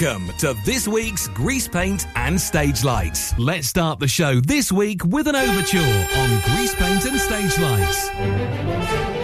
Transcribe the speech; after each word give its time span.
Welcome 0.00 0.28
to 0.38 0.54
this 0.64 0.86
week's 0.86 1.26
Grease 1.26 1.66
Paint 1.66 2.06
and 2.14 2.40
Stage 2.40 2.84
Lights. 2.84 3.36
Let's 3.36 3.66
start 3.66 3.98
the 3.98 4.06
show 4.06 4.38
this 4.40 4.70
week 4.70 5.04
with 5.04 5.26
an 5.26 5.34
overture 5.34 5.78
on 5.80 6.40
Grease 6.42 6.74
Paint 6.76 7.04
and 7.06 7.18
Stage 7.18 7.58
Lights. 7.58 9.17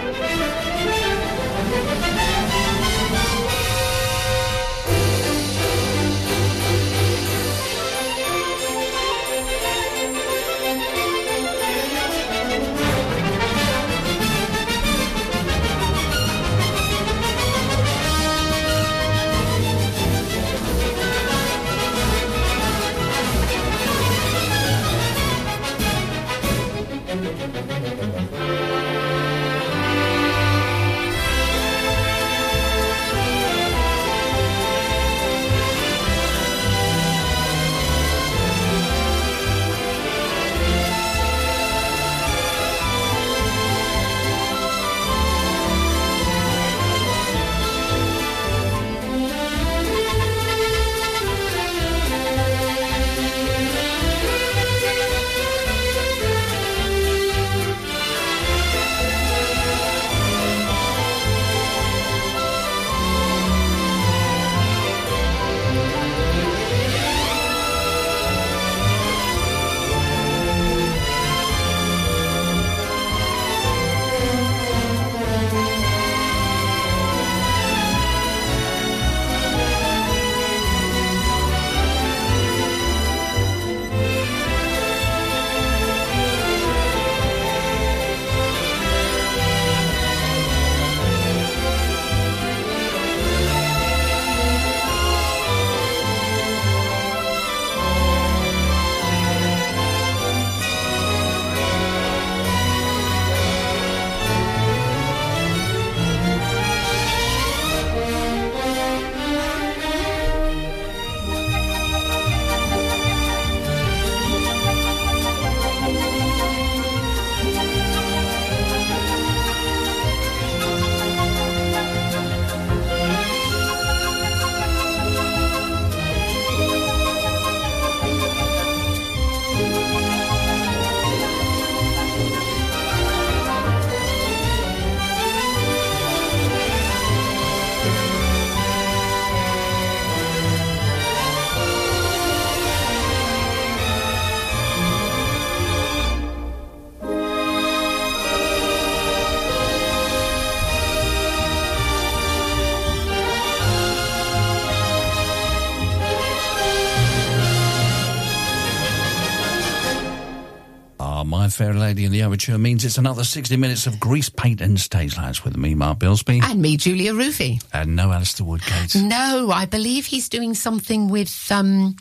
Fair 161.55 161.73
Lady 161.73 162.03
in 162.03 162.11
the 162.11 162.21
Overture 162.21 162.57
means 162.57 162.83
it's 162.83 162.97
another 162.97 163.23
60 163.23 163.55
minutes 163.55 163.87
of 163.87 163.97
grease 163.97 164.27
paint 164.27 164.59
and 164.59 164.77
stage 164.77 165.15
lights 165.15 165.45
with 165.45 165.55
me, 165.55 165.73
Mark 165.73 165.99
Bilsby. 165.99 166.41
And 166.43 166.61
me, 166.61 166.75
Julia 166.75 167.13
Rufi. 167.13 167.61
And 167.71 167.95
no 167.95 168.11
Alistair 168.11 168.45
Woodgate. 168.45 168.93
No, 168.93 169.51
I 169.53 169.65
believe 169.65 170.05
he's 170.05 170.27
doing 170.27 170.53
something 170.53 171.07
with, 171.07 171.49
um, 171.49 171.95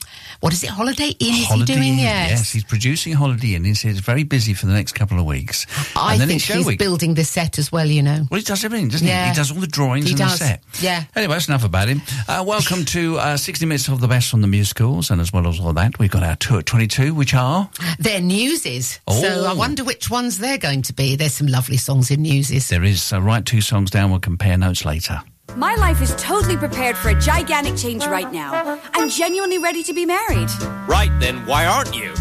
what 0.45 0.53
is 0.53 0.63
it, 0.63 0.69
Holiday 0.69 1.09
Inn? 1.19 1.35
Is 1.35 1.47
Holiday 1.47 1.73
he 1.73 1.79
doing? 1.81 1.93
Inn, 1.95 1.99
Yes. 2.01 2.31
yes, 2.31 2.53
he's 2.53 2.65
producing 2.65 3.15
Holiday 3.15 3.55
Inn. 3.55 3.65
He 3.65 3.73
says 3.73 3.97
it's 3.97 4.05
very 4.05 4.25
busy 4.25 4.53
for 4.53 4.67
the 4.67 4.75
next 4.75 4.93
couple 4.93 5.19
of 5.19 5.25
weeks. 5.25 5.67
I 5.97 6.17
and 6.17 6.25
think 6.29 6.43
he's 6.43 6.67
week. 6.67 6.79
building 6.79 7.15
the 7.15 7.25
set 7.25 7.59
as 7.59 7.73
well, 7.73 7.87
you 7.87 8.03
know. 8.03 8.27
Well, 8.31 8.39
he 8.41 8.45
does 8.45 8.63
everything, 8.63 8.89
doesn't 8.89 9.07
Yeah. 9.07 9.25
he? 9.25 9.31
He 9.31 9.35
does 9.37 9.51
all 9.51 9.59
the 9.61 9.67
drawings 9.67 10.05
He 10.05 10.11
and 10.11 10.19
does. 10.19 10.39
the 10.39 10.45
set. 10.45 10.63
Yeah. 10.81 11.05
Anyway, 11.17 11.33
that's 11.35 11.49
enough 11.49 11.65
about 11.65 11.89
him. 11.89 12.03
Uh, 12.29 12.45
welcome 12.47 12.85
to 12.85 13.19
uh, 13.19 13.37
60 13.39 13.65
Minutes 13.65 13.89
of 13.89 14.01
the 14.03 14.09
Best 14.09 14.31
from 14.31 14.43
the 14.43 14.47
musicals, 14.47 15.11
and 15.11 15.19
as 15.21 15.33
well 15.33 15.49
as 15.49 15.59
all 15.59 15.73
that, 15.73 15.99
we've 15.99 16.11
got 16.11 16.23
our 16.23 16.37
tour 16.37 16.59
at 16.59 16.67
22, 16.67 17.15
which 17.15 17.33
are... 17.33 17.71
Their 17.99 18.21
Newsies. 18.21 19.01
So 19.09 19.23
Oh. 19.25 19.47
I 19.51 19.55
wonder 19.55 19.83
which 19.83 20.11
ones 20.11 20.37
they're 20.39 20.59
going 20.59 20.83
to 20.83 20.93
be. 20.93 21.17
There's 21.17 21.33
some 21.35 21.47
lovely 21.47 21.79
songs 21.79 22.11
in 22.11 22.21
Newsies. 22.23 22.69
There 22.69 22.85
is, 22.85 23.03
so 23.03 23.19
write 23.19 23.47
two 23.47 23.63
songs 23.63 23.91
down, 23.91 24.11
we'll 24.11 24.21
compare 24.21 24.59
notes 24.59 24.85
later. 24.85 25.23
My 25.57 25.77
life 25.77 26.03
is 26.03 26.13
totally 26.17 26.57
prepared 26.57 26.97
for 26.97 27.11
a 27.11 27.21
gigantic 27.21 27.77
change 27.77 28.05
right 28.07 28.31
now. 28.33 28.81
I'm 28.93 29.09
genuinely 29.09 29.59
ready 29.59 29.85
to 29.85 29.93
be 29.93 30.05
married. 30.05 30.49
Right, 30.89 31.11
then 31.21 31.47
why 31.47 31.67
aren't 31.67 31.95
you? 31.95 32.13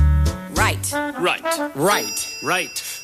Right. 0.51 0.91
Right. 0.93 1.43
Right. 1.73 2.37
Right. 2.43 2.99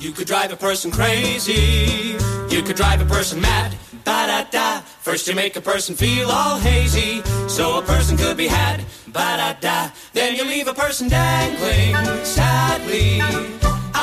You 0.00 0.12
could 0.12 0.26
drive 0.26 0.52
a 0.52 0.56
person 0.56 0.90
crazy. 0.90 2.18
You 2.50 2.62
could 2.62 2.76
drive 2.76 3.00
a 3.00 3.06
person 3.06 3.40
mad. 3.40 3.74
Ba-da-da. 4.04 4.80
First 4.80 5.26
you 5.26 5.34
make 5.34 5.56
a 5.56 5.62
person 5.62 5.94
feel 5.94 6.28
all 6.28 6.58
hazy. 6.58 7.22
So 7.48 7.78
a 7.78 7.82
person 7.82 8.18
could 8.18 8.36
be 8.36 8.48
had. 8.48 8.84
Ba-da-da. 9.06 9.90
Then 10.12 10.36
you 10.36 10.44
leave 10.44 10.68
a 10.68 10.74
person 10.74 11.08
dangling 11.08 11.94
sadly 12.24 13.61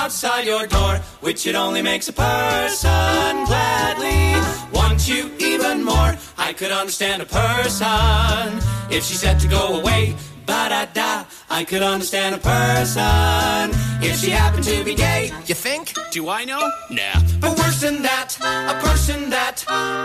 outside 0.09 0.43
your 0.43 0.65
door, 0.65 0.95
which 1.21 1.45
it 1.45 1.53
only 1.53 1.83
makes 1.83 2.09
a 2.09 2.13
person 2.13 3.45
gladly 3.45 4.33
want 4.73 5.07
you 5.07 5.31
even 5.37 5.83
more. 5.83 6.17
I 6.35 6.51
could 6.51 6.71
understand 6.71 7.21
a 7.21 7.27
person 7.27 8.59
if 8.89 9.03
she 9.03 9.13
said 9.13 9.39
to 9.41 9.47
go 9.47 9.79
away. 9.79 10.15
Ba-da-da. 10.47 11.25
I 11.51 11.63
could 11.63 11.83
understand 11.83 12.33
a 12.33 12.39
person 12.39 13.69
if 14.01 14.17
she 14.19 14.31
happened 14.31 14.63
to 14.63 14.83
be 14.83 14.95
gay. 14.95 15.31
You 15.45 15.53
think? 15.53 15.93
Do 16.09 16.27
I 16.29 16.43
know? 16.43 16.63
Nah. 16.89 17.21
But 17.39 17.55
worse 17.59 17.79
than 17.81 18.01
that, 18.01 18.35
a 18.41 18.81
person 18.87 19.29
that 19.29 19.57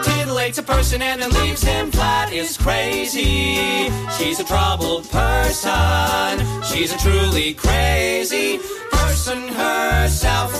titillates 0.04 0.58
a 0.58 0.62
person 0.62 1.00
and 1.00 1.22
then 1.22 1.30
leaves 1.30 1.62
him 1.62 1.90
flat 1.90 2.30
is 2.30 2.58
crazy. 2.58 3.88
She's 4.18 4.38
a 4.38 4.44
troubled 4.44 5.08
person. 5.08 6.32
She's 6.62 6.92
a 6.92 6.98
truly 6.98 7.54
crazy 7.54 8.58
person 8.58 9.03
herself. 9.26 10.52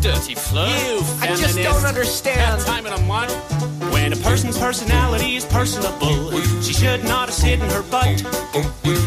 Dirty 0.00 0.34
flirt. 0.34 0.70
You 0.70 1.02
I 1.20 1.34
just 1.36 1.56
don't 1.56 1.84
understand. 1.84 2.60
That 2.60 2.66
time 2.66 2.86
and 2.86 3.08
one. 3.08 3.28
When 3.92 4.12
a 4.12 4.16
person's 4.16 4.56
personality 4.56 5.36
is 5.36 5.44
personable, 5.44 6.30
she 6.62 6.72
should 6.72 7.02
not 7.04 7.28
have 7.28 7.34
sit 7.34 7.60
in 7.60 7.68
her 7.70 7.82
butt. 7.82 8.22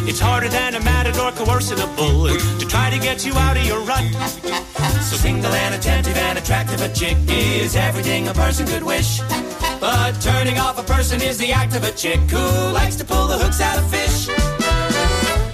It's 0.08 0.20
harder 0.20 0.50
than 0.50 0.76
a 0.76 0.82
matador 0.82 1.32
coercing 1.32 1.80
a 1.80 1.88
bull 1.96 2.28
to 2.28 2.66
try 2.68 2.90
to 2.90 3.00
get 3.00 3.26
you 3.26 3.34
out 3.36 3.58
of 3.58 3.66
your 3.66 3.80
rut. 3.82 4.04
So 5.10 5.16
single 5.16 5.54
and 5.54 5.76
attentive 5.76 6.18
and 6.18 6.38
attractive 6.38 6.82
a 6.82 6.90
chick 6.90 7.18
is 7.30 7.76
everything 7.76 8.28
a 8.28 8.34
person 8.34 8.68
could 8.68 8.84
wish. 8.84 9.22
But 9.80 10.20
turning 10.22 10.58
off 10.60 10.78
a 10.78 10.84
person 10.84 11.22
is 11.22 11.38
the 11.38 11.52
act 11.54 11.76
of 11.76 11.84
a 11.84 11.92
chick 11.92 12.20
who 12.30 12.46
likes 12.74 12.96
to 12.98 13.06
pull 13.06 13.28
the 13.28 13.38
hooks 13.38 13.62
out 13.62 13.78
of 13.78 13.90
fish. 13.90 14.28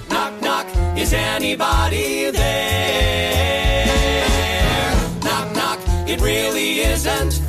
Knock, 0.09 0.41
knock, 0.41 0.97
is 0.97 1.13
anybody 1.13 2.31
there? 2.31 2.70
It 6.11 6.19
really 6.19 6.81
isn't 6.81 7.47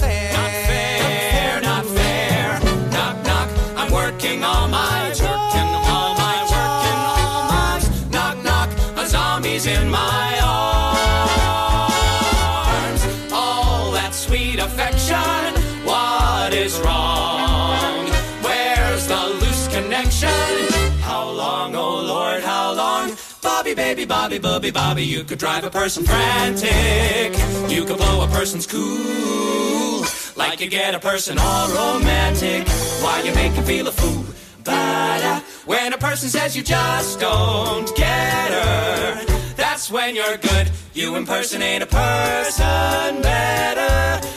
Bobby, 23.75 23.95
baby, 23.95 24.05
Bobby, 24.05 24.39
Bobby, 24.39 24.71
Bobby, 24.71 25.03
you 25.03 25.25
could 25.25 25.39
drive 25.39 25.65
a 25.65 25.71
person 25.71 26.05
frantic. 26.05 27.33
You 27.71 27.87
could 27.87 27.97
blow 27.97 28.23
a 28.23 28.29
person's 28.29 28.67
cool. 28.67 30.05
Like 30.37 30.61
you 30.61 30.69
get 30.69 30.95
a 30.95 30.99
person 30.99 31.39
all 31.39 31.71
romantic. 31.71 32.69
While 33.01 33.25
you 33.25 33.35
make 33.35 33.53
him 33.53 33.65
feel 33.65 33.89
a 33.89 33.93
fool. 33.93 34.27
But 34.63 35.25
uh, 35.25 35.41
when 35.65 35.95
a 35.95 35.97
person 35.97 36.29
says 36.29 36.55
you 36.55 36.63
just 36.63 37.19
don't 37.19 37.97
get 37.97 38.51
her, 38.51 39.25
that's 39.57 39.91
when 39.91 40.15
you're 40.17 40.37
good. 40.37 40.71
You 40.93 41.17
impersonate 41.17 41.81
a 41.81 41.87
person 41.87 43.23
better 43.23 44.32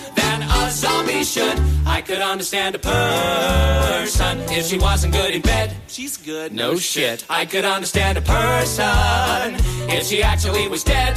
should. 1.23 1.59
I 1.85 2.01
could 2.01 2.21
understand 2.21 2.75
a 2.75 2.79
person 2.79 4.39
if 4.49 4.65
she 4.65 4.77
wasn't 4.77 5.13
good 5.13 5.33
in 5.33 5.41
bed. 5.41 5.75
She's 5.87 6.17
good. 6.17 6.51
No 6.51 6.77
shit. 6.77 7.25
I 7.29 7.45
could 7.45 7.65
understand 7.65 8.17
a 8.17 8.21
person 8.21 9.55
if 9.89 10.05
she 10.05 10.23
actually 10.23 10.67
was 10.67 10.83
dead. 10.83 11.15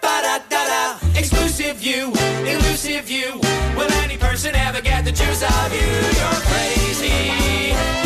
Ba-da-da-da. 0.00 0.98
Exclusive 1.18 1.82
you, 1.82 2.12
elusive 2.46 3.10
you. 3.10 3.40
Will 3.76 3.92
any 4.04 4.16
person 4.16 4.54
ever 4.54 4.80
get 4.80 5.04
the 5.04 5.12
juice 5.12 5.42
of 5.42 5.72
you? 5.72 5.88
You're 6.20 6.42
crazy. 6.50 7.32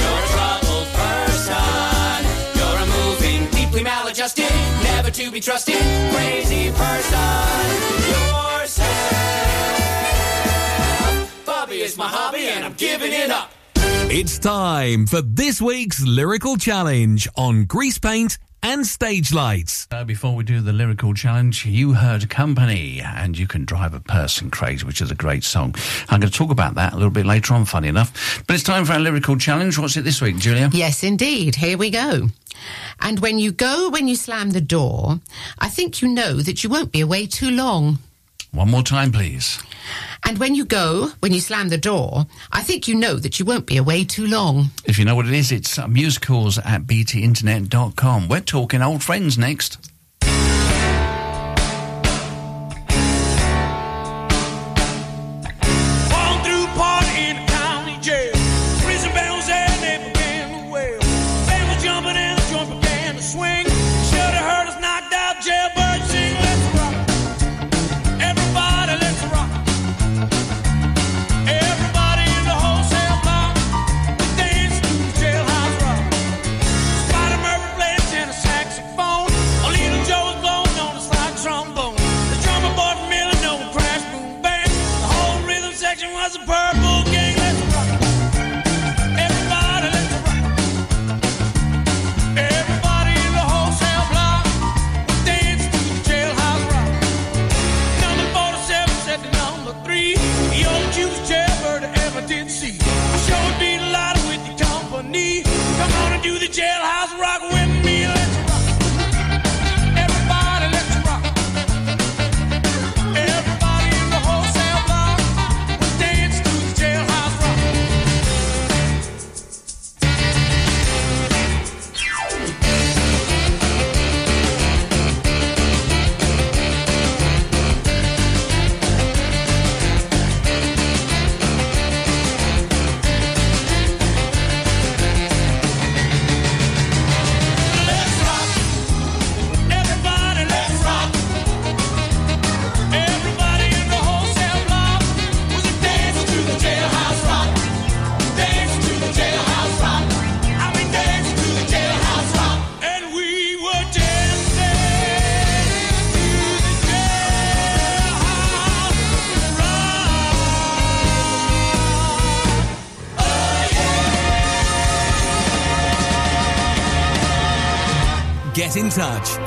You're 0.01 0.23
a 0.25 0.31
troubled 0.35 0.89
person. 1.03 2.25
You're 2.57 2.79
a 2.79 2.87
moving, 2.87 3.51
deeply 3.51 3.83
maladjusted, 3.83 4.51
never 4.83 5.11
to 5.11 5.31
be 5.31 5.41
trusted, 5.41 5.83
crazy 6.15 6.71
person. 6.71 7.67
Yourself. 8.11 9.11
Bobby 9.11 10.00
is 11.81 11.97
my 11.97 12.09
hobby 12.09 12.47
and 12.47 12.65
I'm 12.65 12.75
giving 12.75 13.13
it 13.13 13.31
up. 13.31 13.51
It's 14.13 14.39
time 14.39 15.07
for 15.07 15.23
this 15.23 15.63
week's 15.63 16.03
lyrical 16.07 16.57
challenge 16.59 17.27
on 17.37 17.65
grease 17.65 17.99
paint 17.99 18.39
and 18.63 18.87
stage 18.87 19.33
lights. 19.33 19.89
Uh, 19.91 20.05
before 20.05 20.35
we 20.35 20.45
do 20.45 20.61
the 20.61 20.75
lyrical 20.75 21.15
challenge, 21.15 21.65
you 21.65 21.95
heard 21.95 22.29
Company 22.29 23.01
and 23.03 23.39
You 23.39 23.47
Can 23.47 23.65
Drive 23.65 23.95
a 23.95 24.01
Person 24.01 24.51
Crazy, 24.51 24.85
which 24.85 25.01
is 25.01 25.11
a 25.11 25.15
great 25.15 25.43
song. 25.43 25.75
I'm 26.11 26.21
going 26.21 26.31
to 26.31 26.39
talk 26.39 26.51
about 26.51 26.75
that 26.75 26.93
a 26.93 26.97
little 26.97 27.11
bit 27.11 27.25
later 27.25 27.55
on, 27.55 27.65
funny 27.65 27.89
enough. 27.89 28.45
But 28.47 28.57
it's 28.57 28.65
time 28.65 28.85
for 28.85 28.93
our 28.93 29.01
lyrical 29.01 29.39
challenge. 29.39 29.79
What's 29.79 29.97
it 29.97 30.03
this 30.03 30.21
week, 30.21 30.37
Julia? 30.37 30.69
Yes, 30.75 31.03
indeed. 31.03 31.55
Here 31.55 31.79
we 31.79 31.89
go. 31.89 32.29
And 33.01 33.21
when 33.21 33.39
you 33.39 33.53
go, 33.53 33.89
when 33.89 34.07
you 34.07 34.17
slam 34.17 34.51
the 34.51 34.61
door, 34.61 35.21
I 35.59 35.69
think 35.71 36.03
you 36.03 36.09
know 36.09 36.35
that 36.43 36.63
you 36.63 36.69
won't 36.69 36.93
be 36.93 37.01
away 37.01 37.27
too 37.27 37.51
long. 37.51 38.01
One 38.53 38.71
more 38.71 38.83
time, 38.83 39.13
please. 39.13 39.63
And 40.25 40.39
when 40.39 40.55
you 40.55 40.65
go, 40.65 41.11
when 41.21 41.33
you 41.33 41.41
slam 41.41 41.69
the 41.69 41.79
door, 41.79 42.27
I 42.53 42.63
think 42.63 42.87
you 42.87 42.95
know 42.95 43.17
that 43.17 43.39
you 43.39 43.45
won't 43.45 43.67
be 43.67 43.77
away 43.77 44.05
too 44.05 44.27
long. 44.27 44.71
If 44.85 44.99
you 44.99 45.05
know 45.05 45.15
what 45.15 45.27
it 45.27 45.35
is, 45.35 45.51
it's 45.51 45.79
musicals 45.89 46.59
at 46.59 46.83
btinternet.com. 46.83 48.29
We're 48.29 48.41
talking 48.41 48.83
old 48.83 49.03
friends 49.03 49.37
next. 49.37 49.90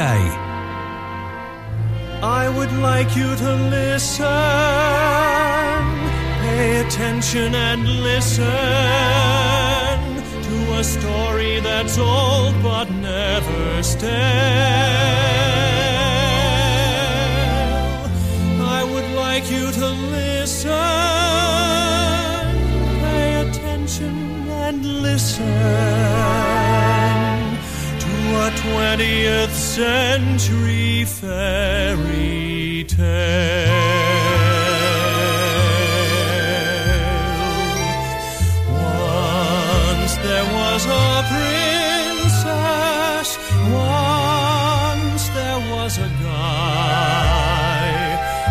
I 2.22 2.50
would 2.50 2.70
like 2.72 3.16
you 3.16 3.34
to 3.36 3.54
listen, 3.70 4.26
pay 6.42 6.80
attention 6.84 7.54
and 7.54 7.88
listen 8.02 8.44
to 10.42 10.74
a 10.78 10.84
story 10.84 11.60
that's 11.60 11.96
old 11.96 12.62
but 12.62 12.90
never 12.90 13.82
stale. 13.82 15.19
Listen 25.40 27.30
to 28.04 28.14
a 28.46 28.50
20th 28.50 29.54
century 29.54 31.04
fairy 31.04 32.84
tale. 32.84 33.80
Once 38.68 40.12
there 40.26 40.46
was 40.60 40.82
a 40.86 41.24
princess, 41.32 43.28
once 43.72 45.22
there 45.38 45.60
was 45.74 45.92
a 45.98 46.10
guy, 46.22 47.82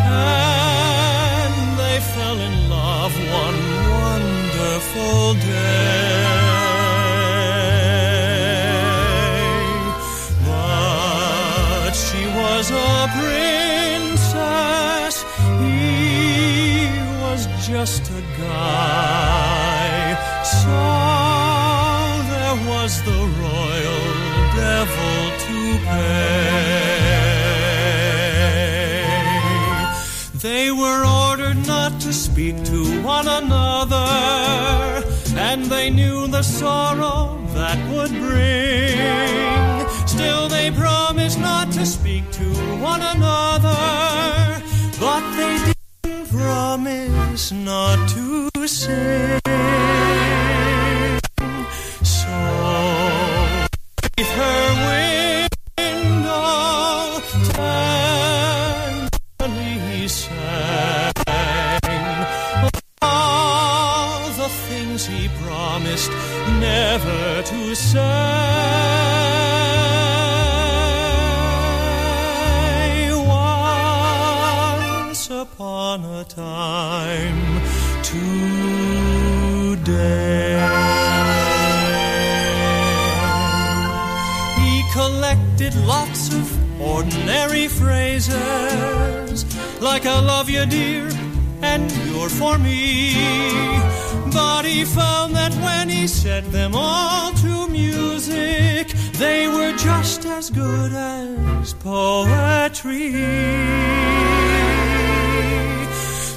and 0.06 1.78
they 1.78 2.00
fell 2.14 2.40
in 2.40 2.70
love 2.70 3.14
one 3.42 3.60
wonderful 3.92 5.34
day. 5.34 5.79
Just 17.80 18.10
a 18.12 18.22
guy. 18.38 20.16
So 20.44 20.80
there 22.32 22.58
was 22.72 22.92
the 23.10 23.22
royal 23.46 24.06
devil 24.64 25.20
to 25.46 25.60
pay. 25.88 26.60
They 30.48 30.66
were 30.82 31.04
ordered 31.24 31.60
not 31.66 32.02
to 32.02 32.12
speak 32.12 32.56
to 32.66 32.80
one 33.02 33.30
another, 33.42 34.12
and 35.48 35.60
they 35.74 35.90
knew 35.90 36.28
the 36.28 36.44
sorrow 36.44 37.40
that 37.54 37.80
would 37.94 38.14
bring. 38.26 39.88
Still, 40.06 40.50
they 40.50 40.70
promised 40.72 41.40
not 41.40 41.72
to 41.78 41.86
speak 41.86 42.30
to 42.40 42.48
one 42.92 43.02
another, 43.16 44.39
not 47.70 48.10
to 48.10 48.68
sing. 48.68 49.39
Upon 75.40 76.04
a 76.04 76.24
time, 76.26 77.62
today. 78.04 78.60
He 84.60 84.84
collected 84.92 85.74
lots 85.86 86.34
of 86.34 86.82
ordinary 86.82 87.70
phrases, 87.70 89.46
like 89.82 90.06
I 90.06 90.20
love 90.20 90.50
you, 90.50 90.66
dear, 90.66 91.10
and 91.62 91.90
you're 92.08 92.28
for 92.28 92.58
me. 92.58 93.16
But 94.34 94.66
he 94.66 94.84
found 94.84 95.36
that 95.38 95.54
when 95.64 95.88
he 95.88 96.08
set 96.08 96.52
them 96.52 96.76
all 96.76 97.32
to 97.32 97.70
music, 97.70 98.94
they 99.20 99.48
were 99.50 99.74
just 99.76 100.26
as 100.26 100.50
good 100.50 100.94
as 100.94 101.74
poetry. 101.74 103.12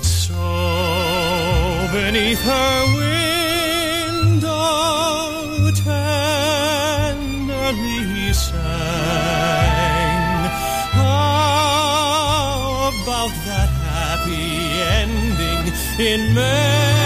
So 0.03 0.35
beneath 1.93 2.43
her 2.43 2.85
window, 4.11 4.51
tenderly 5.85 7.23
sang 8.33 8.83
about 13.03 13.33
that 13.47 13.71
happy 13.87 14.51
ending 14.99 15.65
in 16.01 16.35
May. 16.35 17.02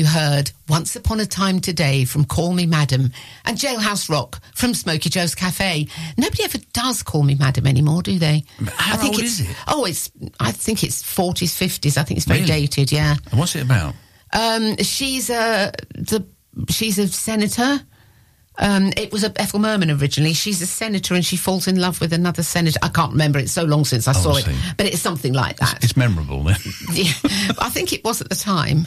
You 0.00 0.06
heard 0.06 0.50
Once 0.66 0.96
Upon 0.96 1.20
a 1.20 1.26
Time 1.26 1.60
Today 1.60 2.06
from 2.06 2.24
Call 2.24 2.54
Me 2.54 2.64
Madam 2.64 3.12
and 3.44 3.58
Jailhouse 3.58 4.08
Rock 4.08 4.42
from 4.54 4.72
Smokey 4.72 5.10
Joe's 5.10 5.34
Cafe. 5.34 5.88
Nobody 6.16 6.42
ever 6.42 6.56
does 6.72 7.02
Call 7.02 7.22
Me 7.22 7.34
Madam 7.34 7.66
anymore, 7.66 8.00
do 8.00 8.18
they? 8.18 8.42
How 8.76 8.94
I 8.94 8.96
think 8.96 9.16
old 9.16 9.22
it's, 9.24 9.40
is 9.40 9.50
it? 9.50 9.56
Oh, 9.68 9.84
it's, 9.84 10.10
I 10.40 10.52
think 10.52 10.82
it's 10.84 11.02
40s, 11.02 11.52
50s. 11.52 11.98
I 11.98 12.04
think 12.04 12.16
it's 12.16 12.24
very 12.26 12.40
Really? 12.40 12.62
dated, 12.66 12.90
yeah. 12.90 13.14
And 13.30 13.38
what's 13.38 13.54
it 13.54 13.62
about? 13.62 13.94
Um, 14.32 14.78
she's 14.78 15.28
a, 15.28 15.70
the, 15.96 16.26
she's 16.70 16.98
a 16.98 17.06
senator. 17.06 17.78
Um, 18.58 18.92
it 18.96 19.10
was 19.10 19.24
a 19.24 19.32
Ethel 19.40 19.58
Merman 19.58 19.90
originally. 19.90 20.34
She's 20.34 20.60
a 20.60 20.66
senator 20.66 21.14
and 21.14 21.24
she 21.24 21.36
falls 21.38 21.66
in 21.66 21.80
love 21.80 21.98
with 22.00 22.12
another 22.12 22.42
senator. 22.42 22.78
I 22.82 22.88
can't 22.88 23.12
remember. 23.12 23.38
It's 23.38 23.52
so 23.52 23.64
long 23.64 23.84
since 23.86 24.06
I 24.06 24.12
saw 24.12 24.34
I 24.34 24.40
it, 24.40 24.48
but 24.76 24.86
it's 24.86 25.00
something 25.00 25.32
like 25.32 25.56
that. 25.58 25.82
It's 25.82 25.96
memorable 25.96 26.42
then. 26.42 26.56
Yeah, 26.92 27.12
I 27.60 27.70
think 27.70 27.92
it 27.92 28.04
was 28.04 28.20
at 28.20 28.28
the 28.28 28.34
time. 28.34 28.86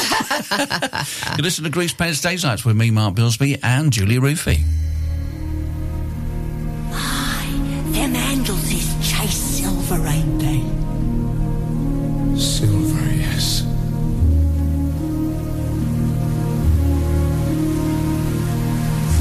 listen 1.42 1.64
to 1.64 1.70
Greasepaint 1.70 2.06
and 2.08 2.16
Stage 2.16 2.44
Lights 2.44 2.64
with 2.64 2.76
me, 2.76 2.90
Mark 2.90 3.14
Bilsby, 3.14 3.58
and 3.62 3.92
Julia 3.92 4.20
Roofy. 4.20 4.64
Them 7.92 8.14
handles 8.14 8.72
is 8.72 8.94
chase 9.10 9.36
silver, 9.36 10.06
ain't 10.06 10.38
they? 10.40 10.62
Silver, 12.42 13.06
yes. 13.14 13.62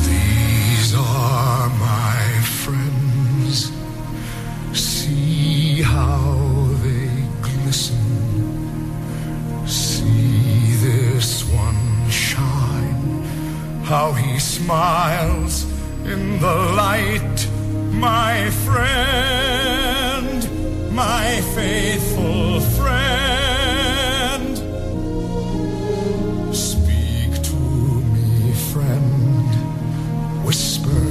These 0.07 0.95
are 0.95 1.69
my 1.69 2.41
friends. 2.41 3.71
See 4.73 5.83
how 5.83 6.67
they 6.83 7.11
glisten. 7.43 8.01
See 9.67 10.75
this 10.81 11.43
one 11.51 12.09
shine. 12.09 13.23
How 13.83 14.13
he 14.13 14.39
smiles 14.39 15.65
in 16.05 16.39
the 16.39 16.55
light. 16.75 17.47
My 17.91 18.49
friend, 18.65 20.40
my 20.93 21.41
faithful 21.55 22.59
friend. 22.59 24.57
Speak 26.53 27.41
to 27.41 27.55
me, 28.13 28.53
friend. 28.71 29.49
Whisper, 30.45 31.05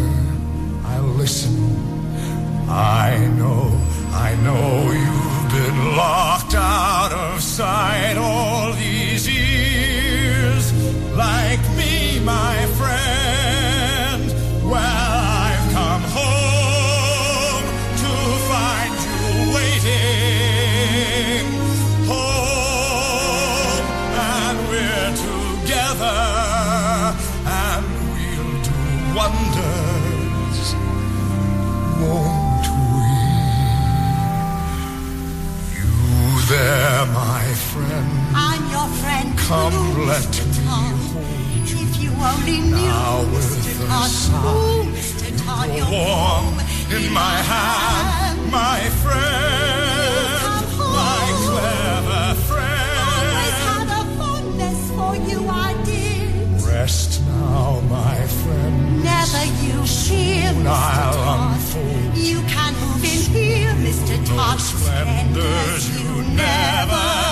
I'll 0.85 1.15
listen. 1.23 1.57
I 2.69 3.27
know, 3.39 3.81
I 4.13 4.37
know 4.45 4.93
you've 4.93 5.51
been 5.53 5.97
locked 5.97 6.55
out 6.55 7.13
of 7.13 7.41
sight 7.43 8.17
all 8.17 8.73
these 8.75 9.27
years. 9.29 10.73
Like 11.17 11.61
me, 11.77 12.21
my 12.21 12.60
friend. 37.73 38.07
I'm 38.35 38.63
your 38.75 38.89
friend. 39.01 39.29
Come, 39.39 39.73
too, 39.73 40.03
let 40.11 40.23
Mr. 40.23 40.43
me 40.47 40.67
Todd. 40.67 40.97
If 41.83 42.03
you 42.03 42.11
only 42.11 42.59
knew, 42.67 42.87
Now 42.91 43.23
Mr. 43.31 43.87
Todd, 43.87 44.11
sun 44.11 44.43
oh, 44.45 44.83
Mr. 44.95 45.29
Todd, 45.45 45.69
you're 45.77 45.91
warm 45.91 46.55
in 46.97 47.13
my 47.13 47.37
hand, 47.53 48.39
my 48.51 48.81
friend, 49.03 50.67
my 50.99 51.27
clever 51.47 52.27
Always 52.27 52.43
friend. 52.51 53.59
had 53.67 53.89
a 54.01 54.05
fondness 54.19 54.81
for 54.97 55.13
you, 55.29 55.39
I 55.49 55.71
did. 55.85 56.63
Rest 56.67 57.23
now, 57.27 57.81
my 57.89 58.19
friend. 58.41 59.05
Never 59.05 59.45
you 59.63 59.79
fear, 59.87 60.51
Soon 60.51 60.65
Mr. 60.65 60.75
I'll 60.75 61.53
unfold 61.53 62.17
You 62.17 62.39
can 62.55 62.73
move 62.83 63.05
in 63.05 63.23
here, 63.33 63.75
Mr. 63.87 64.15
Todd. 64.27 64.59
splendors 64.61 65.83
you 66.03 66.23
never 66.35 67.30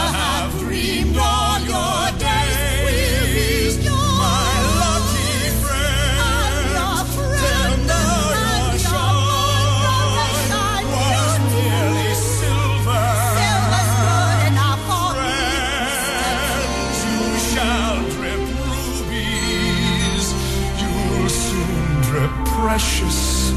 precious 22.79 23.49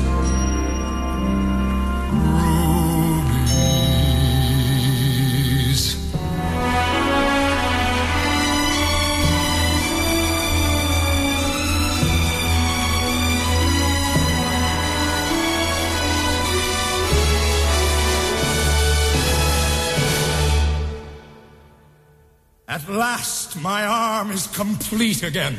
At 22.67 22.89
last, 22.89 23.59
my 23.61 23.85
arm 23.85 24.31
is 24.31 24.47
complete 24.47 25.23
again. 25.23 25.57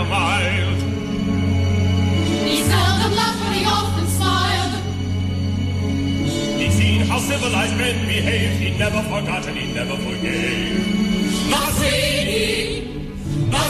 His 0.00 0.08
manner 0.08 0.08
mild. 0.08 0.82
He 2.48 2.62
seldom 2.62 3.12
laughed, 3.14 3.40
but 3.44 3.52
he 3.52 3.64
often 3.64 4.06
smiled. 4.06 4.74
He'd 6.58 6.72
seen 6.72 7.00
how 7.02 7.18
civilized 7.18 7.76
men 7.76 8.06
behaved. 8.06 8.60
He'd 8.60 8.78
never 8.78 9.02
forgotten, 9.02 9.56
he'd 9.56 9.74
never 9.74 9.96
forgave. 9.96 11.50
My 11.50 11.70
sweetie, 11.72 13.16
my. 13.50 13.68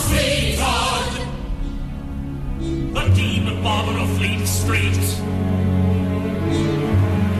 The 2.93 3.09
demon 3.15 3.63
barber 3.63 3.99
of 3.99 4.09
Fleet 4.17 4.47
Street. 4.47 4.97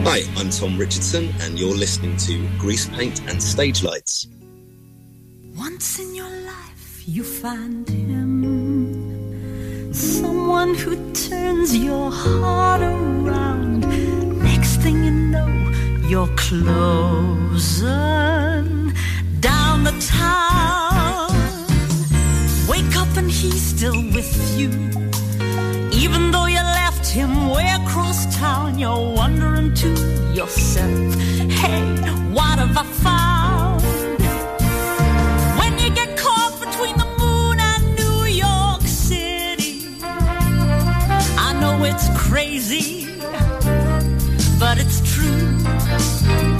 Hi, 0.03 0.23
I'm 0.37 0.49
Tom 0.49 0.77
Richardson, 0.77 1.33
and 1.41 1.59
you're 1.59 1.75
listening 1.75 2.17
to 2.17 2.47
Grease 2.57 2.87
Paint 2.89 3.21
and 3.29 3.41
Stage 3.41 3.83
Lights. 3.83 4.27
Once 5.55 5.99
in 5.99 6.15
your 6.15 6.29
life 6.29 7.03
you 7.05 7.23
find 7.23 7.87
him, 7.87 8.00
someone 9.91 10.73
who 10.73 10.95
turns 11.13 11.75
your 11.75 12.11
heart 12.11 12.81
around. 12.81 13.81
Next 14.43 14.77
thing 14.77 15.03
you 15.03 15.11
know, 15.11 15.47
you're 16.07 16.33
closing 16.35 17.83
down 19.39 19.83
the 19.83 19.93
town. 19.99 21.29
Wake 22.67 22.95
up 22.95 23.17
and 23.17 23.29
he's 23.29 23.61
still 23.61 24.01
with 24.13 24.57
you. 24.57 24.69
Even 25.91 26.31
though 26.31 26.45
you 26.45 26.61
left 26.61 27.07
him 27.07 27.49
way 27.49 27.69
across 27.83 28.25
town, 28.35 28.79
you're 28.79 29.13
wondering 29.15 29.73
to 29.75 29.89
yourself, 30.33 31.15
hey, 31.49 31.81
what 32.31 32.59
have 32.59 32.77
I 32.77 32.83
found? 32.83 33.40
It's 41.91 42.07
crazy, 42.17 43.05
but 44.59 44.77
it's 44.79 45.01
true. 45.13 46.50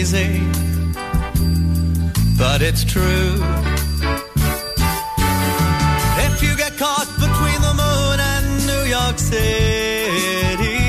Crazy, 0.00 0.40
but 2.38 2.62
it's 2.62 2.84
true. 2.84 3.34
If 6.26 6.42
you 6.42 6.56
get 6.56 6.78
caught 6.78 7.08
between 7.20 7.60
the 7.60 7.74
moon 7.82 8.18
and 8.18 8.66
New 8.66 8.84
York 8.88 9.18
City, 9.18 10.80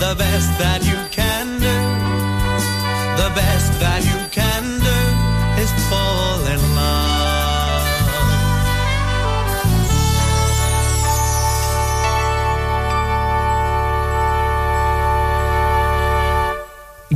the 0.00 0.14
best 0.16 0.48
that 0.58 0.80
you 0.88 0.99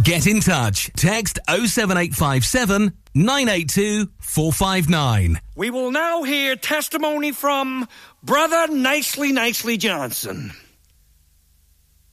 Get 0.04 0.26
in 0.26 0.40
touch. 0.40 0.90
Text 0.96 1.38
07857 1.48 2.92
982 3.14 4.10
459. 4.20 5.40
We 5.56 5.70
will 5.70 5.90
now 5.90 6.24
hear 6.24 6.56
testimony 6.56 7.32
from 7.32 7.88
Brother 8.22 8.70
Nicely 8.70 9.32
Nicely 9.32 9.78
Johnson. 9.78 10.52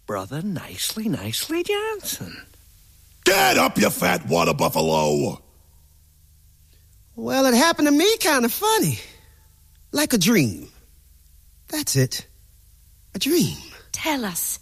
Brother 0.06 0.42
Nicely 0.42 1.10
Nicely 1.10 1.64
Johnson. 1.64 2.46
Get 3.26 3.58
up, 3.58 3.78
you 3.78 3.90
fat 3.90 4.26
water 4.26 4.54
buffalo! 4.54 5.42
Well, 7.18 7.46
it 7.46 7.56
happened 7.56 7.90
to 7.90 7.92
me 7.92 8.18
kind 8.20 8.46
of 8.46 8.54
funny. 8.54 9.00
Like 9.92 10.14
a 10.14 10.18
dream. 10.18 10.70
That's 11.68 11.98
it. 11.98 12.26
A 13.16 13.20
dream. 13.20 13.58
Tell 13.92 14.24
us 14.24 14.60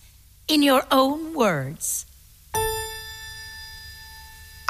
in 0.47 0.63
your 0.63 0.81
own 0.89 1.35
words. 1.35 2.07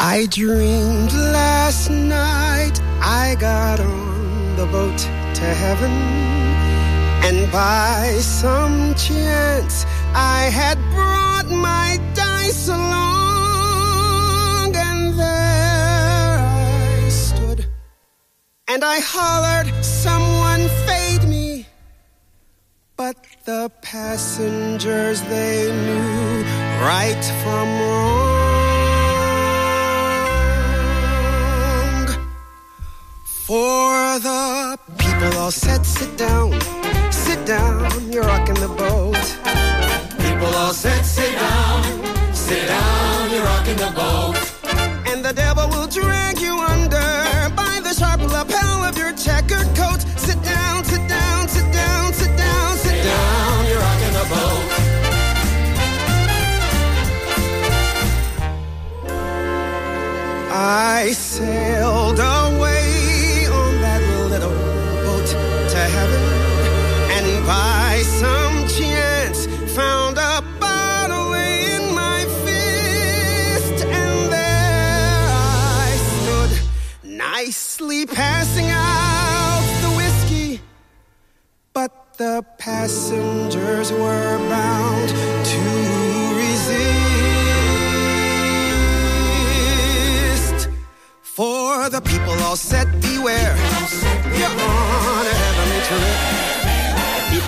I 0.01 0.27
dreamed 0.27 1.11
last 1.11 1.89
night 1.91 2.79
I 3.01 3.35
got 3.37 3.81
on 3.81 4.55
the 4.55 4.65
boat 4.67 4.97
to 4.97 5.43
heaven. 5.43 5.91
And 7.27 7.51
by 7.51 8.17
some 8.21 8.95
chance, 8.95 9.85
I 10.15 10.43
had 10.43 10.77
brought 10.91 11.49
my 11.49 11.99
dice 12.13 12.69
along. 12.69 13.07
And 14.73 15.19
there 15.19 16.39
I 16.39 17.09
stood. 17.09 17.67
And 18.69 18.85
I 18.85 19.01
hollered, 19.01 19.83
Someone 19.83 20.69
fade 20.87 21.27
me. 21.27 21.67
But 22.95 23.17
the 23.43 23.69
passengers, 23.81 25.21
they 25.23 25.69
knew 25.73 26.45
right 26.87 27.25
from 27.43 27.67
wrong. 27.81 28.48
For 33.49 34.19
the 34.19 34.77
people 34.99 35.39
all 35.39 35.49
said, 35.49 35.83
sit 35.83 36.15
down, 36.19 36.53
sit 37.11 37.47
down, 37.47 38.11
you're 38.11 38.21
rocking 38.21 38.53
the 38.53 38.67
boat. 38.67 39.17
People 40.21 40.53
all 40.53 40.71
said, 40.71 41.03
sit 41.03 41.33
down, 41.33 41.83
sit 42.31 42.67
down, 42.67 43.31
you're 43.31 43.43
rocking 43.43 43.77
the 43.77 43.91
boat. 43.95 44.37
And 45.07 45.25
the 45.25 45.33
devil 45.33 45.67
will 45.69 45.87
drag 45.87 46.37
you 46.39 46.59
under 46.59 47.49
by 47.55 47.81
the 47.81 47.91
sharp 47.91 48.21
lapel 48.21 48.83
of 48.83 48.95
your 48.95 49.13
checkered 49.13 49.65
coat. 49.75 50.01
Sit 50.15 50.39
down, 50.43 50.85
sit 50.85 51.07
down, 51.09 51.47
sit 51.49 51.73
down, 51.73 52.13
sit 52.13 52.37
down, 52.37 52.77
sit 52.77 53.03
down, 53.03 53.65
you're 53.65 53.79
rocking 53.79 54.13
the 54.13 54.27
boat. 54.29 54.65
I 60.51 61.13
sailed 61.13 62.19
away 62.19 62.38
by 67.49 68.01
some 68.03 68.67
chance 68.67 69.47
found 69.73 70.17
a 70.19 70.43
bottle 70.59 71.33
in 71.33 71.95
my 71.95 72.23
fist, 72.45 73.83
and 73.85 74.31
there 74.31 75.27
I 75.81 75.89
stood, 76.13 76.51
nicely 77.03 78.05
passing 78.05 78.69
out 78.69 79.63
the 79.81 79.89
whiskey. 79.97 80.61
But 81.73 81.91
the 82.17 82.45
passengers 82.59 83.91
were 83.91 84.37
bound 84.53 85.09
to 85.53 85.63
resist. 86.41 86.89
For 91.23 91.89
the 91.89 92.01
people 92.01 92.35
all 92.43 92.55
said, 92.55 92.87
Beware, 93.01 93.55
you're 94.37 94.55
on 94.69 95.25
a 95.33 95.35
heavenly 95.41 95.81
trip. 95.87 96.48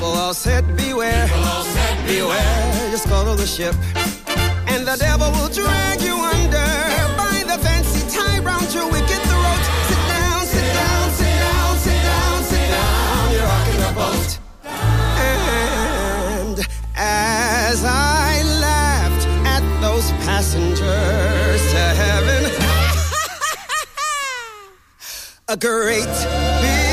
People 0.01 0.17
all 0.17 0.33
said, 0.33 0.65
Beware, 0.75 1.29
All 1.31 1.63
said, 1.63 2.07
beware, 2.07 2.89
you 2.89 2.97
scuttle 2.97 3.35
the 3.35 3.45
ship. 3.45 3.75
And 4.65 4.87
the 4.87 4.95
devil 4.97 5.29
will 5.29 5.49
drag 5.49 6.01
you 6.01 6.15
under 6.15 6.57
by 7.17 7.43
at 7.45 8.73
your 8.73 8.89
wicked 8.89 9.21
throat. 9.29 9.63
Sit 9.89 10.01
down, 10.09 10.45
sit 10.47 10.73
down, 10.73 11.11
sit 11.11 11.37
down, 11.45 11.77
sit 11.77 12.01
down, 12.01 12.43
sit 12.45 12.67
down. 12.67 13.31
You're 13.31 13.45
rocking 13.45 13.81
the 13.85 13.93
boat. 13.93 14.39
And 15.21 16.67
as 16.95 17.85
I 17.85 18.41
laughed 18.59 19.27
at 19.45 19.61
those 19.81 20.09
passengers 20.25 21.61
to 21.73 21.83
heaven, 22.01 22.43
a 25.47 25.57
great 25.57 26.09
big 26.63 26.90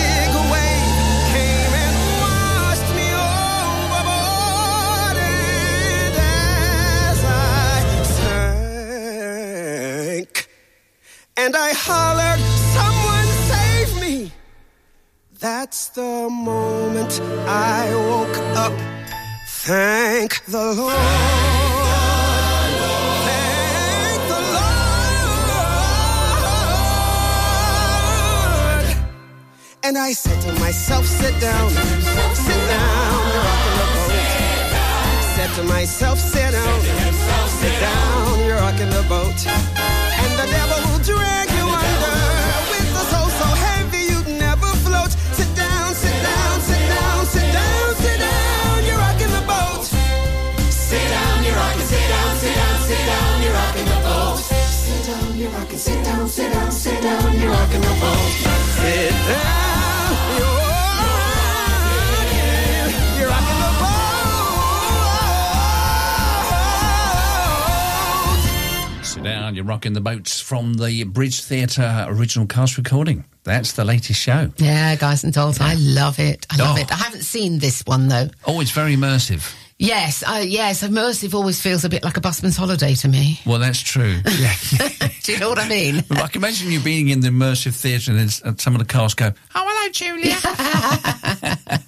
and 11.48 11.56
I 11.56 11.72
hollered, 11.72 12.40
Someone 12.76 13.28
save 13.50 13.90
me! 14.02 14.32
That's 15.40 15.88
the 15.88 16.28
moment 16.28 17.12
I 17.74 17.84
woke 18.10 18.38
up. 18.64 18.74
Thank 19.64 20.44
the 20.44 20.66
Lord. 20.78 20.94
And 29.84 29.96
I 29.96 30.12
said 30.12 30.38
to 30.42 30.52
myself, 30.60 31.06
sit 31.06 31.34
down, 31.40 31.70
sit 32.46 32.62
down, 32.74 33.20
you're 33.32 33.46
rocking 33.48 33.76
the 33.80 33.86
boat. 33.96 34.12
Said 35.34 35.50
to 35.56 35.62
myself, 35.62 36.18
sit 36.18 36.50
down, 36.52 36.80
sit 37.62 37.74
down, 37.80 38.44
you're 38.44 38.56
rocking 38.56 38.90
the 38.90 39.04
boat. 39.08 39.38
And 40.22 40.32
the 40.40 40.46
devil 40.52 40.77
you're 55.38 55.50
rocking, 55.50 55.78
sit 55.78 56.04
down, 56.04 56.28
sit 56.28 56.52
down, 56.52 56.70
sit 56.72 57.02
down, 57.02 57.38
you're 57.38 57.50
rocking 57.50 57.80
the 57.80 57.86
boat. 58.00 58.32
Sit 58.78 59.10
down, 59.10 60.12
you're 60.38 60.58
rocking, 62.18 63.18
you're 63.18 63.28
rocking 63.28 63.58
the 63.60 63.72
boat. 68.88 69.04
Sit 69.04 69.22
down, 69.22 69.54
you're 69.54 69.64
rocking 69.64 69.92
the 69.94 70.00
boats 70.00 70.40
from 70.40 70.74
the 70.74 71.04
Bridge 71.04 71.42
Theatre 71.42 72.06
original 72.08 72.46
cast 72.46 72.76
recording. 72.76 73.24
That's 73.44 73.72
the 73.72 73.84
latest 73.84 74.20
show. 74.20 74.50
Yeah, 74.58 74.94
guys 74.96 75.24
and 75.24 75.32
dolls, 75.32 75.60
I 75.60 75.74
love 75.74 76.18
it. 76.18 76.46
I 76.50 76.56
love 76.56 76.76
Oh. 76.76 76.80
it. 76.80 76.92
I 76.92 76.96
haven't 76.96 77.22
seen 77.22 77.58
this 77.58 77.82
one 77.86 78.08
though. 78.08 78.28
Oh, 78.46 78.60
it's 78.60 78.70
very 78.72 78.94
immersive. 78.96 79.54
Yes, 79.78 80.24
uh, 80.26 80.42
yes. 80.44 80.82
Immersive 80.82 81.34
always 81.34 81.60
feels 81.60 81.84
a 81.84 81.88
bit 81.88 82.02
like 82.02 82.16
a 82.16 82.20
busman's 82.20 82.56
holiday 82.56 82.94
to 82.96 83.08
me. 83.08 83.40
Well, 83.46 83.60
that's 83.60 83.80
true. 83.80 84.20
Yeah. 84.38 84.52
Do 85.22 85.32
you 85.32 85.38
know 85.40 85.48
what 85.50 85.58
I 85.58 85.68
mean? 85.68 85.96
I 86.10 86.26
can 86.28 86.40
imagine 86.40 86.70
you 86.70 86.80
being 86.80 87.08
in 87.08 87.20
the 87.20 87.28
immersive 87.28 87.74
theatre 87.78 88.10
and 88.12 88.20
then 88.20 88.28
and 88.44 88.60
some 88.60 88.74
of 88.74 88.78
the 88.78 88.86
cast 88.86 89.16
go, 89.16 89.30
"Oh, 89.54 89.64
hello, 89.68 89.92
Julia." 89.92 91.80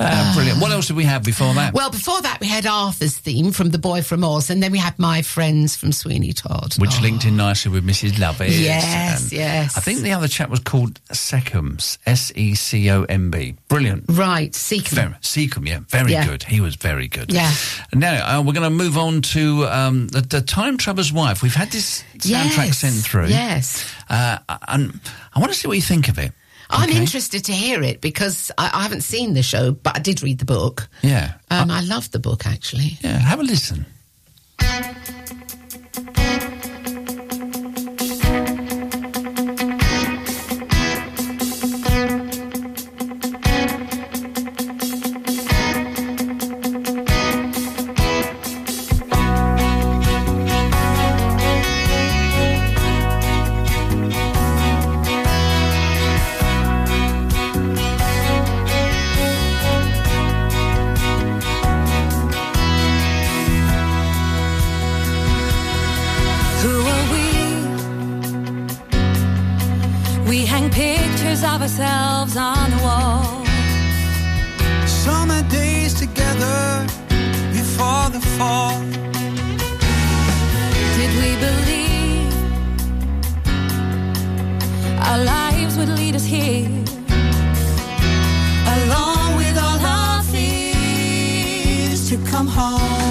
Ah, 0.00 0.32
brilliant. 0.36 0.60
What 0.60 0.70
else 0.70 0.86
did 0.86 0.96
we 0.96 1.04
have 1.04 1.22
before 1.22 1.52
that? 1.54 1.74
Well, 1.74 1.90
before 1.90 2.20
that, 2.22 2.38
we 2.40 2.46
had 2.48 2.66
Arthur's 2.66 3.16
theme 3.16 3.52
from 3.52 3.70
The 3.70 3.78
Boy 3.78 4.02
from 4.02 4.24
Oz, 4.24 4.50
and 4.50 4.62
then 4.62 4.72
we 4.72 4.78
had 4.78 4.98
My 4.98 5.22
Friends 5.22 5.76
from 5.76 5.92
Sweeney 5.92 6.32
Todd. 6.32 6.74
Which 6.78 7.00
linked 7.00 7.24
in 7.24 7.36
nicely 7.36 7.70
with 7.72 7.86
Mrs. 7.86 8.18
Lovett. 8.18 8.50
Yes, 8.50 9.22
And 9.22 9.32
yes. 9.32 9.76
I 9.76 9.80
think 9.80 10.00
the 10.00 10.12
other 10.12 10.28
chap 10.28 10.50
was 10.50 10.60
called 10.60 11.00
Secomb, 11.12 11.78
S 12.06 12.32
E 12.34 12.54
C 12.54 12.90
O 12.90 13.04
M 13.04 13.30
B. 13.30 13.56
Brilliant. 13.68 14.04
Right, 14.08 14.52
Secomb. 14.52 14.90
Very, 14.94 15.14
Secomb, 15.22 15.66
yeah, 15.68 15.80
very 15.88 16.12
Yeah. 16.12 16.26
good. 16.26 16.42
He 16.44 16.60
was 16.60 16.76
very 16.76 17.08
good. 17.08 17.32
Yeah. 17.32 17.52
Now 17.92 18.38
uh, 18.38 18.42
we're 18.42 18.52
going 18.52 18.64
to 18.64 18.70
move 18.70 18.96
on 18.98 19.22
to 19.22 19.66
um, 19.66 20.08
the, 20.08 20.20
the 20.20 20.40
Time 20.42 20.76
Traveler's 20.76 21.12
Wife. 21.12 21.42
We've 21.42 21.54
had 21.54 21.70
this 21.70 22.02
soundtrack 22.18 22.66
Yes, 22.66 22.78
sent 22.78 22.94
through. 22.96 23.26
yes. 23.28 23.84
Uh, 24.08 24.38
and 24.68 25.00
I 25.34 25.40
want 25.40 25.52
to 25.52 25.58
see 25.58 25.66
what 25.68 25.74
you 25.76 25.82
think 25.82 26.08
of 26.08 26.18
it. 26.18 26.32
I'm 26.74 26.90
Okay. 26.90 26.98
interested 26.98 27.44
to 27.46 27.52
hear 27.52 27.82
it 27.82 28.00
because 28.00 28.50
I, 28.58 28.70
I 28.74 28.82
haven't 28.82 29.02
seen 29.02 29.34
the 29.34 29.42
show, 29.42 29.72
but 29.72 29.96
I 29.96 30.00
did 30.00 30.22
read 30.22 30.38
the 30.38 30.44
book. 30.44 30.88
Yeah. 31.02 31.34
Um, 31.50 31.70
I 31.70 31.80
loved 31.82 32.12
the 32.12 32.18
book 32.18 32.46
actually. 32.46 32.98
Yeah. 33.02 33.18
Have 33.18 33.40
a 33.40 33.44
listen. 33.44 33.86
Fall. 78.38 78.80
Did 80.96 81.12
we 81.20 81.30
believe 81.46 82.34
our 85.08 85.18
lives 85.18 85.76
would 85.78 85.88
lead 85.88 86.14
us 86.16 86.24
here? 86.24 86.68
Along 88.76 89.36
with 89.36 89.56
all 89.58 89.80
our 89.80 90.22
fears 90.22 92.08
to 92.10 92.16
come 92.30 92.48
home. 92.48 93.03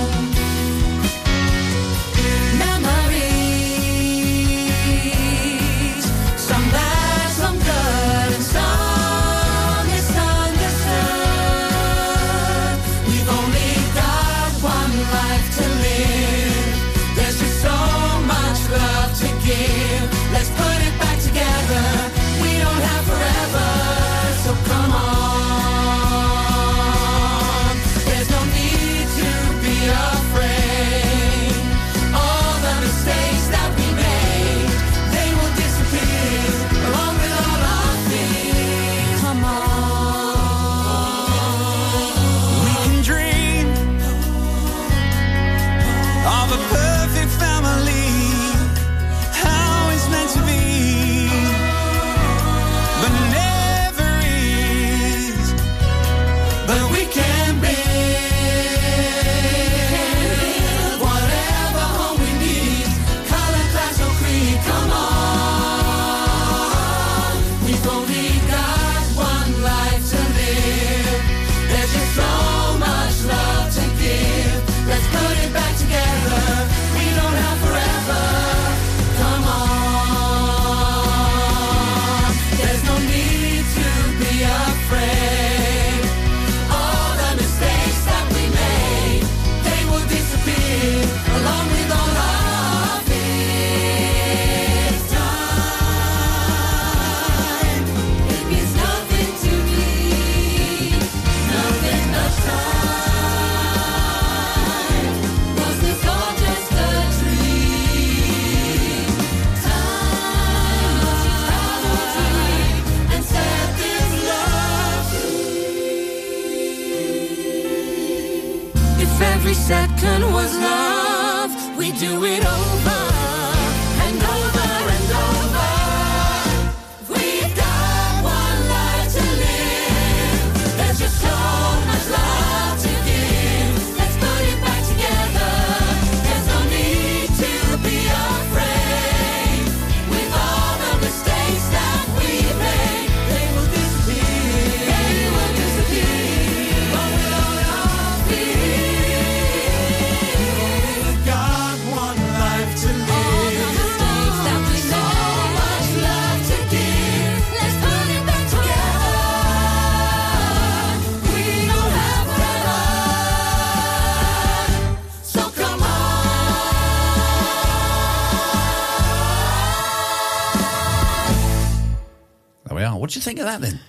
Think 173.34 173.48
of 173.48 173.62
that 173.62 173.62
then? 173.62 173.80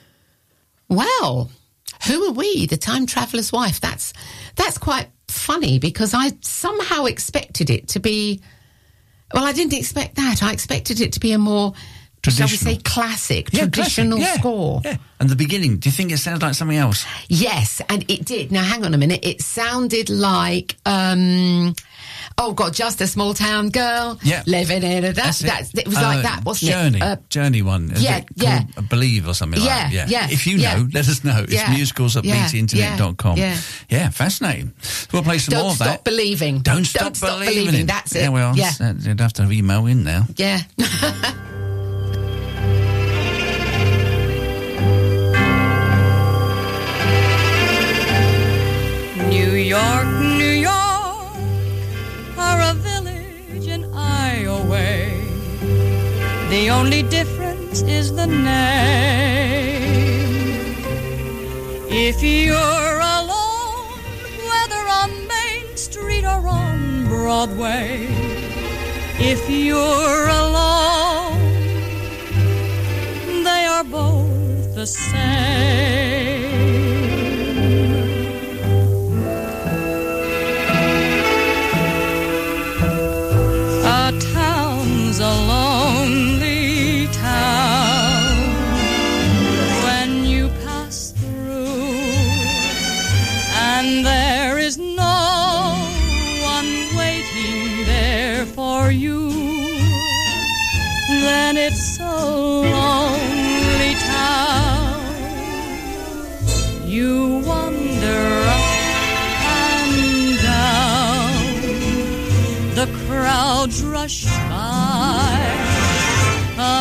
Well, 0.88 1.50
who 2.06 2.24
are 2.24 2.32
we? 2.32 2.66
The 2.66 2.76
time 2.76 3.06
traveler's 3.06 3.52
wife. 3.52 3.80
That's 3.80 4.12
that's 4.56 4.78
quite 4.78 5.08
funny 5.28 5.78
because 5.78 6.14
I 6.14 6.32
somehow 6.40 7.04
expected 7.06 7.70
it 7.70 7.88
to 7.88 8.00
be. 8.00 8.40
Well, 9.32 9.44
I 9.44 9.52
didn't 9.52 9.74
expect 9.74 10.16
that. 10.16 10.42
I 10.42 10.52
expected 10.52 11.00
it 11.00 11.14
to 11.14 11.20
be 11.20 11.32
a 11.32 11.38
more, 11.38 11.72
shall 12.24 12.46
we 12.46 12.56
say, 12.56 12.76
classic, 12.76 13.52
Yeah, 13.52 13.62
traditional 13.62 14.18
classic, 14.18 14.34
yeah, 14.36 14.40
score. 14.40 14.80
Yeah. 14.84 14.96
And 15.18 15.28
the 15.28 15.34
beginning, 15.34 15.78
do 15.78 15.88
you 15.88 15.92
think 15.92 16.12
it 16.12 16.18
sounds 16.18 16.40
like 16.40 16.54
something 16.54 16.76
else? 16.76 17.04
Yes, 17.28 17.82
and 17.88 18.08
it 18.08 18.24
did. 18.24 18.52
Now, 18.52 18.62
hang 18.62 18.84
on 18.84 18.94
a 18.94 18.98
minute. 18.98 19.24
It 19.24 19.40
sounded 19.42 20.08
like, 20.08 20.76
um, 20.86 21.74
oh 22.38 22.52
God, 22.52 22.74
just 22.74 23.00
a 23.00 23.06
small 23.06 23.32
town 23.34 23.70
girl 23.70 24.18
Yeah. 24.22 24.42
living 24.46 24.82
in 24.82 25.04
a. 25.04 25.12
That, 25.12 25.16
That's 25.16 25.40
it. 25.42 25.46
that's, 25.46 25.74
it 25.74 25.86
was 25.88 25.96
Uh, 25.96 26.02
like 26.02 26.22
that, 26.22 26.44
wasn't 26.44 26.72
Journey, 26.72 26.98
it? 26.98 27.02
Uh, 27.02 27.16
Journey 27.30 27.62
one. 27.62 27.90
Is 27.92 28.02
yeah, 28.02 28.22
yeah. 28.36 28.58
called, 28.58 28.70
uh, 28.78 28.82
Believe 28.82 29.28
or 29.28 29.34
something 29.34 29.60
like 29.60 29.68
Yeah, 29.68 29.90
that. 29.90 30.08
yeah, 30.08 30.28
If 30.30 30.46
you 30.46 30.56
yeah. 30.58 30.76
know, 30.76 30.88
let 30.92 31.08
us 31.08 31.22
know. 31.24 31.42
It's 31.44 31.52
Yeah, 31.52 31.70
musicals 31.72 32.16
at 32.16 32.24
yeah, 32.24 32.46
btinternet.com. 32.48 33.36
yeah, 33.38 33.56
yeah, 33.88 34.10
fascinating. 34.10 34.72
We'll 35.12 35.22
play 35.22 35.38
some 35.38 35.52
Don't 35.52 35.62
more 35.62 35.70
of 35.70 35.76
stop 35.76 35.86
that. 35.88 36.04
believing. 36.04 36.60
Don't 36.60 36.84
stop, 36.84 37.02
Don't 37.02 37.16
stop 37.16 37.38
believing. 37.40 37.66
believing. 37.66 37.88
it. 37.88 38.14
Yeah, 38.14 38.28
well, 38.30 38.56
Yeah. 38.56 38.72
uh, 38.80 38.94
you'd 39.00 39.20
have 39.20 39.32
to 39.34 39.50
email 39.50 39.86
in 39.86 40.04
now. 40.04 40.26
yeah. 40.36 40.62
New 49.28 49.52
York, 49.54 50.06
The 56.54 56.70
only 56.70 57.02
difference 57.02 57.82
is 57.82 58.14
the 58.14 58.28
name. 58.28 58.62
If 61.90 62.22
you're 62.22 63.00
alone, 63.18 63.98
whether 64.50 64.82
on 65.00 65.10
Main 65.26 65.76
Street 65.76 66.24
or 66.24 66.46
on 66.46 67.06
Broadway, 67.08 68.06
if 69.18 69.50
you're 69.50 70.28
alone, 70.28 71.40
they 73.42 73.66
are 73.66 73.82
both 73.82 74.76
the 74.76 74.86
same. 74.86 76.43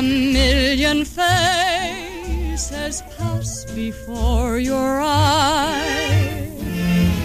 Million 0.04 1.06
faces 1.06 3.02
pass 3.18 3.66
before 3.74 4.60
your 4.60 5.00
eyes. 5.02 6.50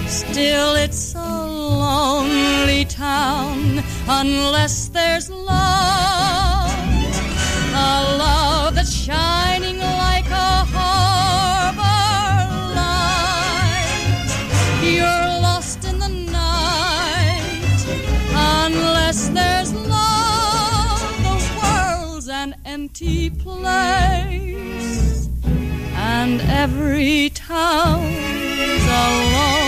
Still, 0.06 0.74
it's 0.76 1.14
a 1.14 1.18
lonely 1.18 2.84
town 2.84 3.82
unless 4.08 4.88
there's 4.88 5.28
love. 5.30 5.67
Empty 22.88 23.28
place, 23.28 25.28
and 25.94 26.40
every 26.40 27.28
town's 27.30 28.86
a 28.88 29.67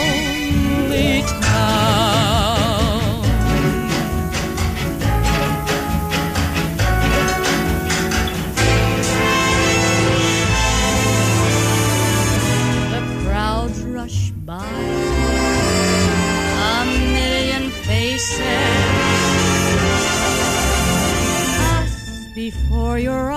before 22.90 22.98
your 22.98 23.29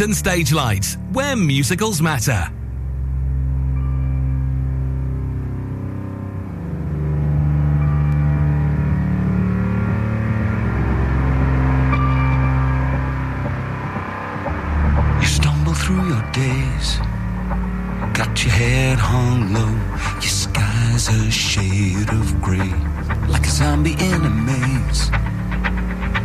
And 0.00 0.14
stage 0.14 0.52
lights, 0.52 0.98
where 1.12 1.36
musicals 1.36 2.02
matter. 2.02 2.50
You 15.20 15.26
stumble 15.26 15.74
through 15.74 16.08
your 16.08 16.32
days. 16.32 16.98
Got 18.12 18.42
your 18.44 18.52
head 18.52 18.98
hung 18.98 19.54
low, 19.54 19.70
your 20.14 20.22
sky's 20.22 21.08
a 21.08 21.30
shade 21.30 22.10
of 22.10 22.42
gray, 22.42 22.74
like 23.28 23.46
a 23.46 23.50
zombie 23.50 23.92
in 23.92 24.24
a 24.24 24.30
maze. 24.30 25.08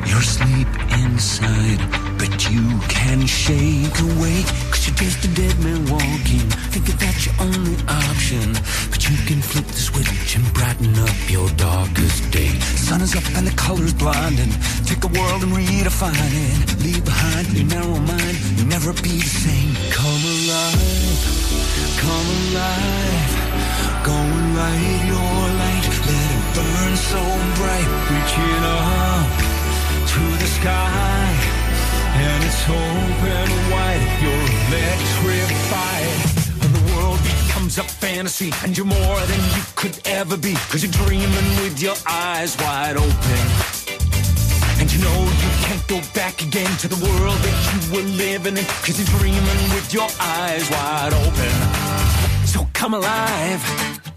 You're 0.10 0.20
asleep 0.20 0.68
inside, 0.92 1.80
but 2.20 2.52
you 2.52 2.78
can 2.90 3.26
shake 3.26 3.98
awake, 4.12 4.46
cause 4.70 4.86
you're 4.86 5.00
just 5.08 5.24
a 5.24 5.32
dead 5.40 5.58
man 5.64 5.80
walking, 5.88 6.46
thinking 6.76 6.98
that's 7.00 7.26
your 7.26 7.36
only 7.40 7.80
option. 7.88 8.52
But 8.92 9.08
you 9.08 9.16
can 9.26 9.42
flip 9.42 9.66
the 9.66 9.80
switch 9.80 10.36
and 10.36 10.44
brighten 10.54 10.94
up 11.00 11.18
your 11.32 11.50
darkest 11.56 12.30
day. 12.30 12.52
Sun 12.76 13.02
is 13.02 13.16
up 13.16 13.24
and 13.38 13.48
the 13.48 13.56
colors 13.56 13.94
blinding, 13.94 14.52
take 14.84 15.02
a 15.08 15.12
world 15.16 15.42
and 15.44 15.54
redefine 15.56 16.36
it. 16.52 16.84
Leave 16.84 17.06
behind 17.06 17.48
your 17.56 17.68
narrow 17.72 18.00
mind, 18.04 18.36
you'll 18.60 18.68
never 18.68 18.92
be 19.00 19.16
the 19.24 19.34
same. 19.48 19.72
Come 19.90 20.22
alive, 20.36 21.20
come 22.04 22.28
alive, 22.44 23.32
go 24.04 24.14
and 24.14 24.48
light 24.60 25.02
your 25.08 25.40
light, 25.64 25.86
let 26.12 26.30
it 26.36 26.46
burn 26.56 26.94
so 27.00 27.22
bright, 27.56 27.90
reaching 28.12 28.64
up 28.68 29.30
to 30.12 30.22
the 30.44 30.50
sky 30.60 31.39
and 32.20 32.44
it's 32.44 32.64
open 32.68 33.50
wide 33.72 34.04
you're 34.22 34.48
electrified. 34.68 36.20
And 36.64 36.72
the 36.76 36.84
world 36.94 37.20
becomes 37.24 37.78
a 37.78 37.84
fantasy 37.84 38.52
and 38.64 38.76
you're 38.78 38.86
more 38.86 39.20
than 39.32 39.42
you 39.56 39.64
could 39.76 40.00
ever 40.06 40.38
be. 40.38 40.54
Because 40.54 40.84
you're 40.84 40.98
dreaming 41.06 41.50
with 41.64 41.82
your 41.82 41.96
eyes 42.08 42.58
wide 42.58 42.98
open. 42.98 43.40
And 44.80 44.92
you 44.92 45.00
know 45.04 45.20
you 45.44 45.50
can't 45.66 45.86
go 45.88 46.00
back 46.14 46.42
again 46.42 46.72
to 46.84 46.88
the 46.88 47.00
world 47.08 47.38
that 47.46 47.58
you 47.70 47.80
were 47.96 48.08
living 48.18 48.58
in. 48.58 48.66
Because 48.80 49.00
you're 49.00 49.20
dreaming 49.20 49.62
with 49.76 49.94
your 49.94 50.10
eyes 50.20 50.70
wide 50.70 51.14
open. 51.14 51.54
So 52.46 52.68
come 52.74 52.94
alive 52.94 54.09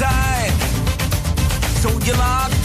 outside 0.00 0.52
so 1.80 1.90
you 2.04 2.12
lock 2.14 2.57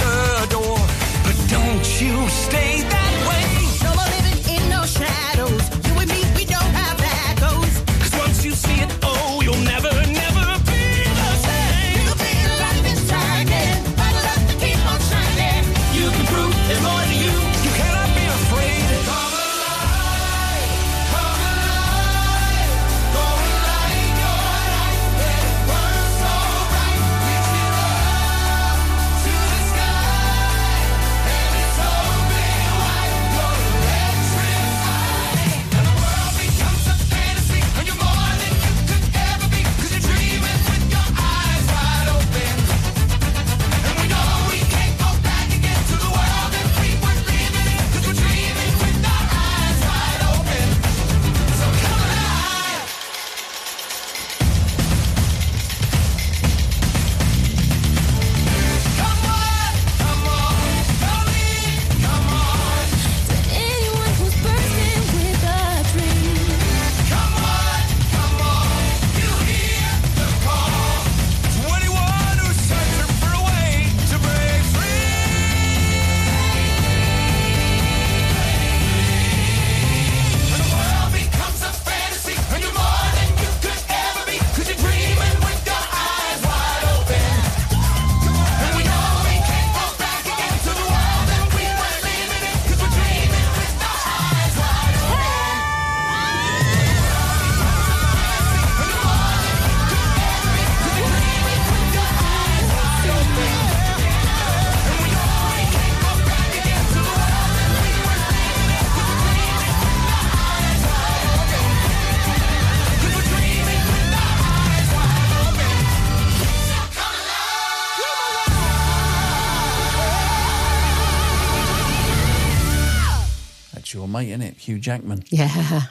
Jackman. 124.83 125.23
Yeah, 125.29 125.49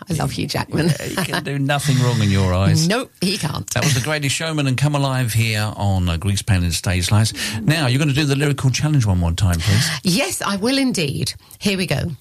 I 0.08 0.12
love 0.12 0.30
Hugh 0.30 0.46
Jackman. 0.46 0.86
Yeah, 0.88 1.06
he 1.06 1.16
can 1.16 1.42
do 1.42 1.58
nothing 1.58 1.98
wrong 2.00 2.20
in 2.22 2.30
your 2.30 2.54
eyes. 2.64 2.86
No, 2.86 3.08
he 3.20 3.36
can't. 3.38 3.68
That 3.70 3.82
was 3.84 3.94
the 3.94 4.00
greatest 4.00 4.36
showman 4.36 4.66
and 4.68 4.78
come 4.78 4.94
alive 4.94 5.32
here 5.32 5.72
on 5.76 6.08
uh, 6.08 6.16
Greasepaint 6.18 6.62
and 6.62 6.72
Stage 6.72 7.10
Lights. 7.10 7.32
Now, 7.60 7.86
you're 7.88 7.98
going 7.98 8.08
to 8.08 8.14
do 8.14 8.24
the 8.26 8.36
lyrical 8.36 8.70
challenge 8.70 9.04
one 9.06 9.18
more 9.18 9.32
time, 9.32 9.58
please. 9.58 9.88
Yes, 10.04 10.40
I 10.42 10.56
will 10.56 10.78
indeed. 10.78 11.34
Here 11.58 11.76
we 11.76 11.86
go. 11.86 12.12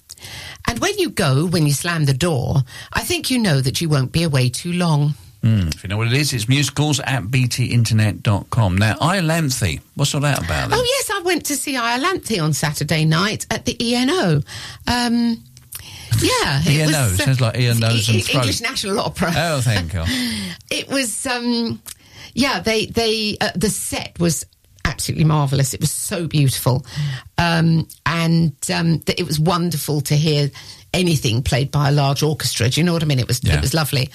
And 0.66 0.78
when 0.80 0.98
you 0.98 1.10
go, 1.10 1.46
when 1.46 1.66
you 1.66 1.72
slam 1.72 2.04
the 2.06 2.14
door, 2.14 2.62
I 2.92 3.02
think 3.02 3.30
you 3.30 3.38
know 3.38 3.60
that 3.60 3.80
you 3.80 3.88
won't 3.88 4.12
be 4.12 4.22
away 4.22 4.48
too 4.48 4.72
long. 4.72 5.14
Mm, 5.42 5.74
if 5.74 5.82
you 5.82 5.88
know 5.88 5.96
what 5.96 6.06
it 6.06 6.12
is, 6.12 6.32
it's 6.32 6.48
musicals 6.48 7.00
at 7.00 7.24
btinternet.com. 7.24 8.78
Now, 8.78 8.94
Iolanthe, 8.94 9.80
what's 9.96 10.14
all 10.14 10.20
that 10.20 10.38
about 10.38 10.70
then? 10.70 10.78
Oh, 10.78 10.82
yes, 10.84 11.10
I 11.10 11.20
went 11.24 11.46
to 11.46 11.56
see 11.56 11.74
Iolanthe 11.74 12.40
on 12.42 12.52
Saturday 12.52 13.04
night 13.04 13.46
at 13.50 13.64
the 13.64 13.76
ENO. 13.80 14.42
Um, 14.86 15.42
yeah. 16.20 16.60
it 16.64 16.66
ENO, 16.68 16.86
was, 16.86 17.20
uh, 17.20 17.24
sounds 17.24 17.40
like 17.40 17.58
ear, 17.58 17.74
nose 17.74 18.08
and 18.08 18.18
E- 18.18 18.20
throat. 18.22 18.40
English 18.40 18.60
National 18.60 19.00
Opera. 19.00 19.32
Oh, 19.36 19.60
thank 19.60 19.92
God. 19.92 20.08
it 20.70 20.88
was 20.88 21.26
um 21.26 21.80
yeah 22.34 22.60
they 22.60 22.86
they 22.86 23.36
uh, 23.40 23.50
the 23.54 23.68
set 23.70 24.18
was 24.18 24.44
absolutely 24.84 25.24
marvelous 25.24 25.74
it 25.74 25.80
was 25.80 25.92
so 25.92 26.26
beautiful 26.26 26.84
um 27.38 27.86
and 28.04 28.52
um 28.74 28.98
th- 29.00 29.18
it 29.20 29.24
was 29.26 29.38
wonderful 29.38 30.00
to 30.00 30.14
hear 30.16 30.50
anything 30.92 31.42
played 31.42 31.70
by 31.70 31.88
a 31.88 31.92
large 31.92 32.22
orchestra 32.22 32.68
do 32.68 32.80
you 32.80 32.84
know 32.84 32.92
what 32.92 33.02
i 33.02 33.06
mean 33.06 33.18
it 33.20 33.28
was 33.28 33.40
Yeah. 33.44 33.54
it 33.54 33.60
was 33.60 33.74
lovely 33.74 34.10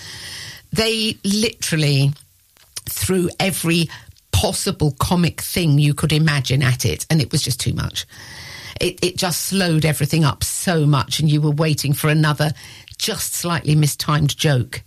they 0.73 1.15
literally 1.23 2.11
threw 2.89 3.29
every 3.39 3.89
possible 4.31 4.93
comic 4.99 5.41
thing 5.41 5.79
you 5.79 5.93
could 5.93 6.11
imagine 6.11 6.61
at 6.61 6.85
it 6.85 7.05
and 7.09 7.21
it 7.21 7.31
was 7.31 7.41
just 7.41 7.59
too 7.59 7.73
much 7.73 8.05
it, 8.81 9.03
it 9.03 9.17
just 9.17 9.41
slowed 9.45 9.85
everything 9.85 10.23
up 10.23 10.43
so 10.43 10.85
much 10.85 11.19
and 11.19 11.29
you 11.29 11.41
were 11.41 11.51
waiting 11.51 11.93
for 11.93 12.09
another 12.09 12.51
just 12.97 13.35
slightly 13.35 13.75
mistimed 13.75 14.35
joke. 14.35 14.81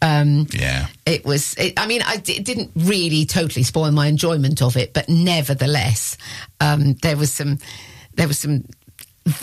Um, 0.00 0.46
Yeah. 0.52 0.86
it 1.04 1.24
was 1.24 1.54
it, 1.58 1.74
i 1.78 1.86
mean 1.86 2.00
I, 2.02 2.14
it 2.14 2.44
didn't 2.44 2.70
really 2.74 3.26
totally 3.26 3.62
spoil 3.62 3.90
my 3.92 4.06
enjoyment 4.06 4.62
of 4.62 4.76
it 4.76 4.94
but 4.94 5.08
nevertheless 5.08 6.16
um, 6.60 6.94
there 7.02 7.16
was 7.16 7.30
some 7.30 7.58
there 8.14 8.26
was 8.28 8.38
some 8.38 8.64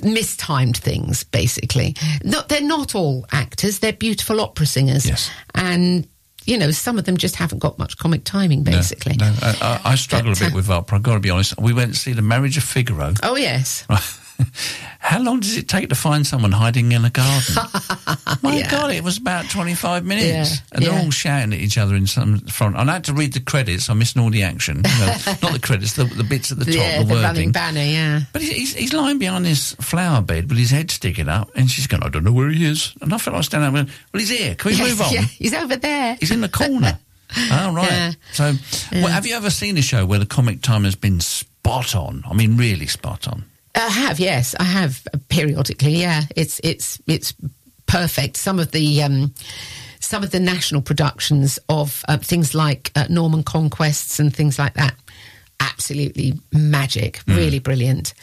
mistimed 0.04 0.78
things 0.78 1.24
basically. 1.24 1.96
Not 2.24 2.50
they're 2.50 2.62
not 2.62 2.96
all 2.96 3.26
actors. 3.32 3.80
They're 3.80 3.94
beautiful 3.94 4.42
opera 4.42 4.66
singers. 4.66 5.06
Yes. 5.08 5.30
and 5.56 6.08
you 6.50 6.58
know 6.58 6.72
some 6.72 6.98
of 6.98 7.06
them 7.06 7.16
just 7.18 7.36
haven't 7.36 7.60
got 7.60 7.78
much 7.78 7.98
comic 7.98 8.24
timing 8.24 8.64
basically 8.64 9.16
No, 9.18 9.34
I, 9.42 9.80
I, 9.86 9.92
I 9.92 9.96
struggle 9.96 10.32
But, 10.32 10.42
a 10.42 10.44
bit 10.46 10.54
uh, 10.54 10.56
with 10.56 10.70
opera, 10.70 10.98
I've 10.98 11.04
got 11.04 11.14
to 11.14 11.20
be 11.20 11.30
honest. 11.30 11.54
We 11.60 11.74
went 11.74 11.94
to 11.94 12.00
see 12.00 12.14
The 12.14 12.22
Marriage 12.22 12.58
of 12.58 12.64
Figaro. 12.64 13.14
oh 13.24 13.36
yes 13.36 13.86
How 15.00 15.20
long 15.22 15.40
does 15.40 15.58
it 15.58 15.68
take 15.68 15.90
to 15.90 15.96
find 15.96 16.26
someone 16.28 16.52
hiding 16.52 16.92
in 16.92 17.04
a 17.04 17.10
garden? 17.10 17.56
My 18.44 18.58
Yeah. 18.60 18.70
God, 18.70 18.92
it 18.92 19.04
was 19.04 19.18
about 19.18 19.50
25 19.50 20.06
minutes. 20.06 20.28
Yeah, 20.28 20.56
And 20.74 20.86
they're 20.86 20.94
all 20.94 21.10
shouting 21.10 21.54
at 21.54 21.60
each 21.60 21.78
other 21.78 21.96
in 21.96 22.06
some 22.06 22.40
front. 22.42 22.76
I 22.76 22.84
had 22.86 23.06
to 23.06 23.14
read 23.14 23.34
the 23.34 23.40
credits. 23.40 23.90
I'm 23.90 23.98
missing 24.00 24.22
all 24.22 24.30
the 24.30 24.44
action. 24.44 24.78
You 24.78 25.00
know, 25.00 25.08
not 25.42 25.54
the 25.54 25.60
credits, 25.62 25.94
the, 25.94 26.04
the 26.04 26.24
bits 26.24 26.52
at 26.52 26.60
the 26.60 26.66
top, 26.66 26.74
yeah, 26.76 27.00
the 27.00 27.06
the 27.06 27.14
wording. 27.16 27.52
banner, 27.52 27.82
yeah. 27.84 28.22
But 28.34 28.42
he's, 28.44 28.74
he's, 28.76 28.94
lying 28.94 29.18
behind 29.20 29.46
this 29.46 29.74
flower 29.76 30.22
bed 30.22 30.50
with 30.50 30.58
his 30.60 30.70
head 30.72 30.92
sticking 30.92 31.28
up, 31.30 31.50
and 31.56 31.70
she's 31.72 31.88
going, 31.88 32.04
I 32.04 32.10
don't 32.10 32.24
know 32.24 32.34
where 32.34 32.50
he 32.50 32.66
is. 32.66 32.94
And 33.02 33.14
I 33.14 33.18
felt 33.18 33.36
like 33.36 33.46
standing 33.46 33.70
up 33.70 33.76
and, 33.76 33.90
well, 34.14 34.20
he's 34.20 34.30
here. 34.30 34.56
Can 34.56 34.72
we 34.72 34.78
Yes, 34.78 34.90
move 34.90 35.02
on? 35.02 35.14
yeah, 35.14 35.22
he's 35.22 35.54
over 35.54 35.76
there. 35.78 36.18
He's 36.20 36.32
in 36.32 36.42
the 36.42 36.50
corner. 36.50 37.00
oh, 37.52 37.74
right. 37.74 37.90
Yeah. 37.90 38.12
So, 38.34 38.54
well, 38.92 39.08
have 39.08 39.26
you 39.26 39.36
ever 39.36 39.50
seen 39.50 39.78
a 39.78 39.82
show 39.82 40.06
where 40.06 40.20
the 40.20 40.26
comic 40.26 40.62
time 40.62 40.84
has 40.84 40.96
been 40.96 41.20
spot 41.20 41.96
on? 41.96 42.24
I 42.30 42.34
mean, 42.34 42.58
really 42.58 42.88
spot 42.88 43.28
on. 43.28 43.46
I 43.76 43.90
have, 43.90 44.20
yes, 44.20 44.56
I 44.60 44.64
have 44.64 45.02
uh, 45.14 45.18
periodically. 45.30 45.94
Yeah, 46.02 46.24
it's 46.36 46.60
it's 46.64 47.00
it's 47.08 47.34
perfect. 47.86 48.38
Some 48.38 48.60
of 48.60 48.72
the 48.72 49.04
um, 49.04 49.34
some 50.00 50.24
of 50.24 50.32
the 50.32 50.40
national 50.40 50.82
productions 50.82 51.60
of 51.70 52.04
uh, 52.08 52.18
things 52.18 52.54
like 52.54 52.92
uh, 52.96 53.06
Norman 53.10 53.44
Conquests 53.44 54.20
and 54.20 54.36
things 54.36 54.58
like 54.60 54.74
that, 54.74 54.96
absolutely 55.60 56.34
magic, 56.52 57.18
Hmm. 57.26 57.36
really 57.36 57.60
brilliant. 57.60 58.14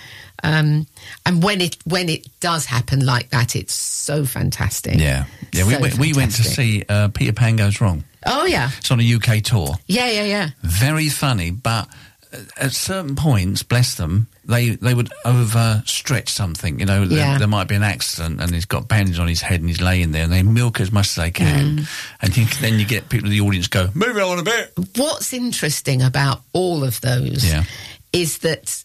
Um, 0.42 0.86
and 1.24 1.42
when 1.42 1.60
it 1.60 1.76
when 1.84 2.08
it 2.08 2.26
does 2.40 2.66
happen 2.66 3.04
like 3.06 3.30
that, 3.30 3.56
it's 3.56 3.72
so 3.72 4.24
fantastic. 4.26 4.98
Yeah. 4.98 5.24
Yeah, 5.52 5.64
we, 5.66 5.74
So 5.74 5.80
went, 5.80 5.98
we 5.98 6.12
went 6.12 6.32
to 6.36 6.42
see 6.42 6.84
uh, 6.88 7.08
Peter 7.08 7.32
Pan 7.32 7.56
Goes 7.56 7.80
Wrong. 7.80 8.04
Oh 8.26 8.44
yeah, 8.44 8.70
It's 8.78 8.90
on 8.90 9.00
a 9.00 9.14
UK 9.14 9.42
tour. 9.42 9.76
yeah, 9.86 10.10
yeah, 10.10 10.24
yeah. 10.24 10.48
Very 10.62 11.08
funny, 11.08 11.50
but 11.52 11.88
at 12.56 12.72
certain 12.72 13.16
points, 13.16 13.62
bless 13.62 13.94
them, 13.96 14.26
they, 14.44 14.70
they 14.70 14.94
would 14.94 15.10
overstretch 15.24 16.28
something. 16.28 16.78
You 16.80 16.86
know, 16.86 17.04
there, 17.04 17.18
Yeah. 17.18 17.38
there 17.38 17.48
might 17.48 17.68
be 17.68 17.74
an 17.74 17.82
accident 17.82 18.40
and 18.40 18.52
he's 18.54 18.64
got 18.64 18.88
bandages 18.88 19.18
on 19.18 19.28
his 19.28 19.40
head 19.40 19.60
and 19.60 19.68
he's 19.68 19.80
laying 19.80 20.12
there 20.12 20.24
and 20.24 20.32
they 20.32 20.42
milk 20.42 20.80
as 20.80 20.92
much 20.92 21.08
as 21.08 21.14
they 21.16 21.30
can. 21.30 21.78
Mm. 21.78 21.88
And 22.22 22.36
you, 22.36 22.46
then 22.60 22.78
you 22.78 22.86
get 22.86 23.08
people 23.08 23.26
in 23.26 23.32
the 23.32 23.40
audience 23.40 23.66
go, 23.68 23.88
move 23.94 24.16
it 24.16 24.22
on 24.22 24.38
a 24.38 24.42
bit. 24.42 24.72
What's 24.96 25.32
interesting 25.32 26.02
about 26.02 26.42
all 26.52 26.84
of 26.84 27.00
those 27.00 27.44
Yeah. 27.44 27.64
is 28.12 28.38
that 28.38 28.84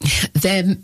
they're 0.34 0.76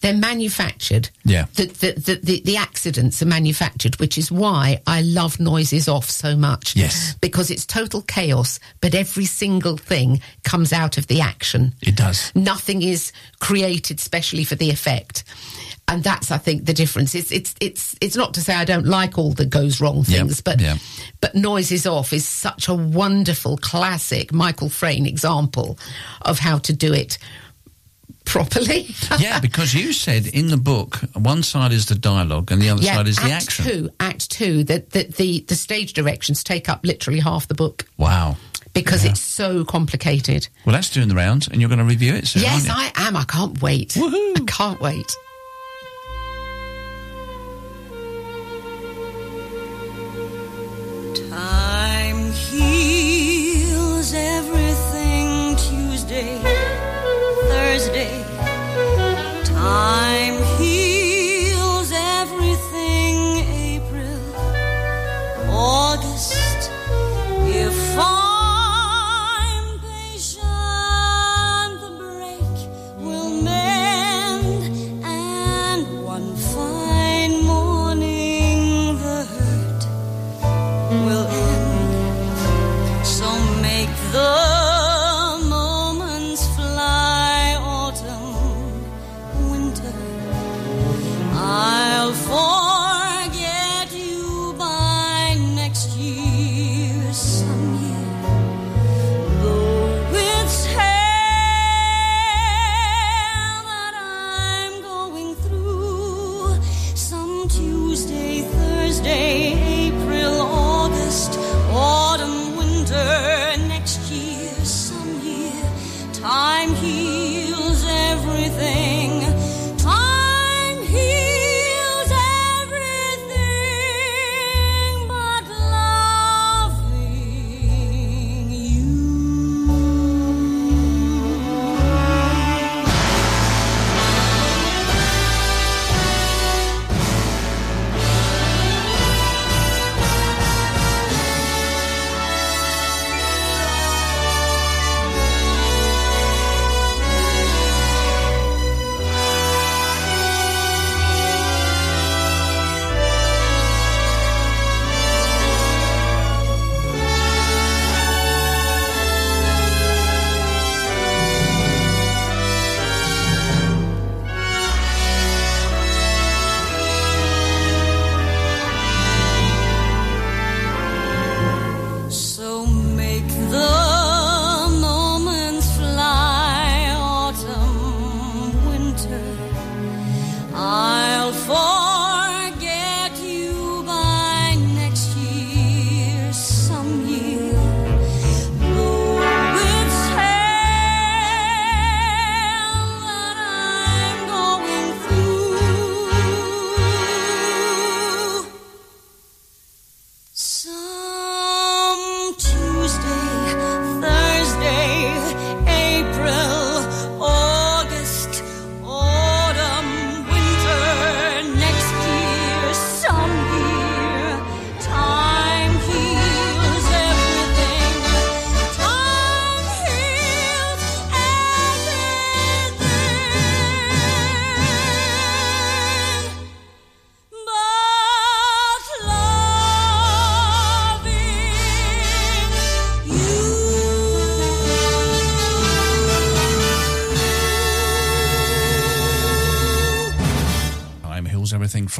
they're 0.00 0.14
manufactured. 0.14 1.10
Yeah. 1.24 1.46
The, 1.54 1.66
the, 1.66 2.20
the, 2.22 2.40
the, 2.42 2.56
accidents 2.56 3.22
are 3.22 3.26
manufactured, 3.26 3.98
which 3.98 4.18
is 4.18 4.30
why 4.30 4.80
I 4.86 5.02
love 5.02 5.40
Noises 5.40 5.88
Off 5.88 6.10
so 6.10 6.36
much. 6.36 6.76
Yes. 6.76 7.14
Because 7.20 7.50
it's 7.50 7.66
total 7.66 8.02
chaos, 8.02 8.60
but 8.80 8.94
every 8.94 9.24
single 9.24 9.76
thing 9.76 10.20
comes 10.42 10.72
out 10.72 10.98
of 10.98 11.06
the 11.06 11.20
action. 11.20 11.74
It 11.80 11.96
does. 11.96 12.32
Nothing 12.34 12.82
is 12.82 13.12
created 13.40 14.00
specially 14.00 14.44
for 14.44 14.54
the 14.56 14.70
effect. 14.70 15.24
And 15.86 16.02
that's, 16.02 16.30
I 16.30 16.38
think, 16.38 16.64
the 16.64 16.72
difference. 16.72 17.14
It's 17.14 17.30
it's 17.30 17.54
it's 17.60 17.94
it's 18.00 18.16
not 18.16 18.32
to 18.34 18.40
say 18.40 18.54
I 18.54 18.64
don't 18.64 18.86
like 18.86 19.18
all 19.18 19.32
the 19.32 19.44
goes 19.44 19.82
wrong 19.82 19.98
Yep, 19.98 20.06
things, 20.06 20.40
but 20.40 20.60
yeah. 20.60 20.78
but 21.20 21.34
Noises 21.34 21.86
Off 21.86 22.14
is 22.14 22.26
such 22.26 22.68
a 22.68 22.74
wonderful 22.74 23.58
classic 23.58 24.32
Michael 24.32 24.68
Frayn 24.68 25.06
example 25.06 25.78
of 26.22 26.38
how 26.38 26.56
to 26.58 26.72
do 26.72 26.94
it 26.94 27.18
properly. 28.24 28.94
yeah, 29.18 29.38
because 29.48 29.74
you 29.74 29.92
said 29.92 30.26
in 30.26 30.48
the 30.48 30.56
book, 30.56 30.96
one 31.14 31.42
side 31.42 31.72
is 31.72 31.86
the 31.86 31.94
dialogue 31.94 32.50
and 32.52 32.60
the 32.60 32.70
other 32.70 32.82
side 32.82 33.06
is 33.08 33.16
the 33.16 33.30
act 33.30 33.44
action. 33.46 33.64
Two, 33.64 33.90
act 34.00 34.30
two, 34.30 34.64
that 34.64 34.90
the 34.90 35.04
the 35.04 35.40
the 35.48 35.54
stage 35.56 35.92
directions 35.92 36.42
take 36.44 36.68
up 36.68 36.80
literally 36.84 37.20
half 37.20 37.46
the 37.48 37.54
book 37.54 37.86
Wow. 37.98 38.36
because 38.72 39.04
Yeah. 39.04 39.10
it's 39.12 39.20
so 39.20 39.64
complicated. 39.64 40.48
Well, 40.64 40.72
that's 40.74 40.90
doing 40.90 41.08
the 41.08 41.14
rounds, 41.14 41.48
and 41.48 41.60
you're 41.60 41.68
going 41.68 41.78
to 41.78 41.84
review 41.84 42.14
it 42.14 42.26
soon. 42.26 42.42
yes, 42.42 42.68
aren't 42.68 42.84
you? 42.86 42.92
I 43.02 43.06
am. 43.08 43.16
I 43.16 43.24
can't 43.24 43.60
wait. 43.62 43.96
I 44.00 44.40
can't 44.46 44.80
wait. 44.80 45.14
Time 51.30 52.32
heals 52.32 54.12
everything 54.14 55.56
Tuesday, 55.56 56.38
Thursday. 57.74 58.22
Time 59.42 60.53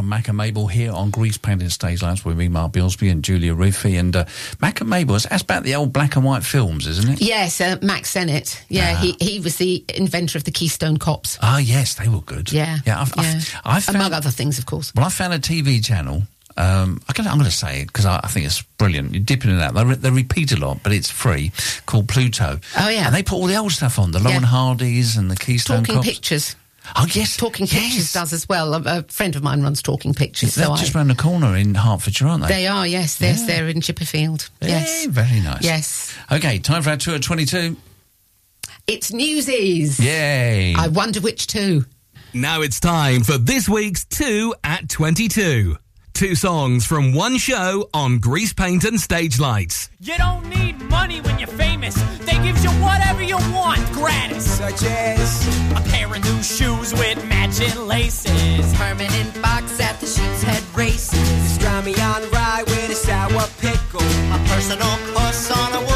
from 0.04 0.10
Mack 0.10 0.28
and 0.28 0.36
Mabel 0.36 0.66
here 0.66 0.92
on 0.92 1.10
Greasepaint 1.10 1.62
and 1.62 1.72
Stage 1.72 2.02
Lights 2.02 2.26
with 2.26 2.36
me, 2.36 2.48
Mark 2.48 2.72
Bilsby 2.72 3.08
and 3.10 3.24
Julia 3.24 3.54
Ruffy. 3.54 3.98
And 3.98 4.14
uh, 4.14 4.26
Mack 4.60 4.82
and 4.82 4.90
Mabel, 4.90 5.18
that's 5.18 5.42
about 5.42 5.62
the 5.62 5.74
old 5.76 5.94
black 5.94 6.16
and 6.16 6.24
white 6.26 6.44
films, 6.44 6.86
isn't 6.86 7.08
it? 7.14 7.22
Yes, 7.22 7.58
uh, 7.58 7.76
Mack 7.80 8.04
Sennett. 8.04 8.62
Yeah, 8.68 8.96
he, 9.00 9.16
he 9.18 9.40
was 9.40 9.56
the 9.56 9.82
inventor 9.94 10.36
of 10.36 10.44
the 10.44 10.50
Keystone 10.50 10.98
Cops. 10.98 11.38
Ah, 11.40 11.56
yes, 11.56 11.94
they 11.94 12.08
were 12.08 12.20
good. 12.20 12.52
Yeah. 12.52 12.78
Yeah, 12.86 13.00
I've, 13.00 13.14
yeah. 13.16 13.22
I've, 13.22 13.60
I've 13.64 13.84
found, 13.84 13.96
Among 13.96 14.12
other 14.12 14.30
things, 14.30 14.58
of 14.58 14.66
course. 14.66 14.92
Well, 14.94 15.06
I 15.06 15.08
found 15.08 15.32
a 15.32 15.38
TV 15.38 15.82
channel. 15.82 16.24
Um, 16.58 17.00
I 17.08 17.18
am 17.18 17.24
going 17.38 17.44
to 17.44 17.50
say 17.50 17.80
it 17.80 17.86
because 17.86 18.04
I, 18.04 18.20
I 18.22 18.28
think 18.28 18.44
it's 18.44 18.60
brilliant. 18.76 19.14
You 19.14 19.20
dip 19.20 19.44
in 19.44 19.50
and 19.52 19.60
out. 19.62 19.72
They, 19.74 19.84
re- 19.84 19.94
they 19.96 20.10
repeat 20.10 20.52
a 20.52 20.56
lot, 20.60 20.82
but 20.82 20.92
it's 20.92 21.10
free. 21.10 21.50
Called 21.86 22.08
Pluto. 22.08 22.60
Oh, 22.78 22.88
yeah. 22.90 23.06
And 23.06 23.14
they 23.14 23.22
put 23.22 23.36
all 23.36 23.46
the 23.46 23.56
old 23.56 23.72
stuff 23.72 23.98
on. 23.98 24.10
The 24.12 24.18
Laurel 24.20 24.42
Yeah. 24.42 24.46
Hardys 24.46 25.16
and 25.16 25.30
the 25.30 25.36
Keystone 25.36 25.78
Talking 25.78 25.94
Cops. 25.96 26.06
Pictures. 26.08 26.56
Oh 26.96 27.06
yes, 27.12 27.36
Talking 27.36 27.66
Pictures 27.66 28.12
does 28.12 28.32
as 28.32 28.48
well. 28.48 28.74
A, 28.74 28.98
a 28.98 29.02
friend 29.04 29.34
of 29.36 29.42
mine 29.42 29.62
runs 29.62 29.80
Talking 29.82 30.12
Pictures. 30.14 30.54
They're 30.54 30.66
so 30.66 30.76
just 30.76 30.94
I, 30.94 30.98
round 30.98 31.10
the 31.10 31.14
corner 31.14 31.56
in 31.56 31.74
Hertfordshire, 31.74 32.28
aren't 32.28 32.42
they? 32.42 32.48
they 32.48 32.66
are, 32.66 32.86
yes. 32.86 33.16
They're, 33.16 33.34
Yeah. 33.34 33.46
they're 33.46 33.68
in 33.68 33.80
Chipperfield. 33.80 34.50
Yes. 34.60 35.04
Yeah, 35.06 35.10
very 35.10 35.40
nice. 35.40 35.62
Yes. 35.64 36.14
Okay, 36.30 36.58
time 36.58 36.82
for 36.82 36.90
our 36.90 36.96
two 36.96 37.14
at 37.14 37.22
22. 37.22 37.76
It's 38.86 39.12
Newsies. 39.12 39.98
Yay. 39.98 40.74
I 40.76 40.88
wonder 40.88 41.20
which 41.20 41.46
two. 41.46 41.86
Now 42.34 42.60
it's 42.62 42.80
time 42.80 43.22
for 43.22 43.38
this 43.38 43.68
week's 43.68 44.04
2 44.06 44.54
at 44.64 44.88
22. 44.88 45.78
Two 46.14 46.36
songs 46.36 46.86
from 46.86 47.12
one 47.12 47.38
show 47.38 47.88
on 47.92 48.20
Greasepaint 48.20 48.84
and 48.86 49.00
Stage 49.00 49.40
Lights. 49.40 49.90
You 49.98 50.16
don't 50.16 50.48
need 50.48 50.80
money 50.88 51.20
when 51.20 51.40
you're 51.40 51.48
famous. 51.48 51.96
They 52.20 52.34
give 52.34 52.56
you 52.62 52.70
whatever 52.80 53.20
you 53.20 53.36
want 53.52 53.84
gratis. 53.90 54.48
Such 54.58 54.84
as 54.84 55.48
a 55.72 55.80
pair 55.90 56.06
of 56.06 56.22
new 56.22 56.40
shoes 56.40 56.92
with 56.94 57.18
matching 57.26 57.76
laces. 57.88 58.72
Permanent 58.74 59.42
box 59.42 59.80
at 59.80 59.98
the 59.98 60.06
Sheep's 60.06 60.42
Head 60.44 60.62
races. 60.76 61.18
Pastrami 61.18 61.98
on 61.98 62.30
rye 62.30 62.62
with 62.64 62.90
a 62.90 62.94
sour 62.94 63.48
pickle. 63.58 64.00
A 64.00 64.38
personal 64.46 64.96
puss 65.14 65.50
on 65.50 65.72
a 65.72 65.93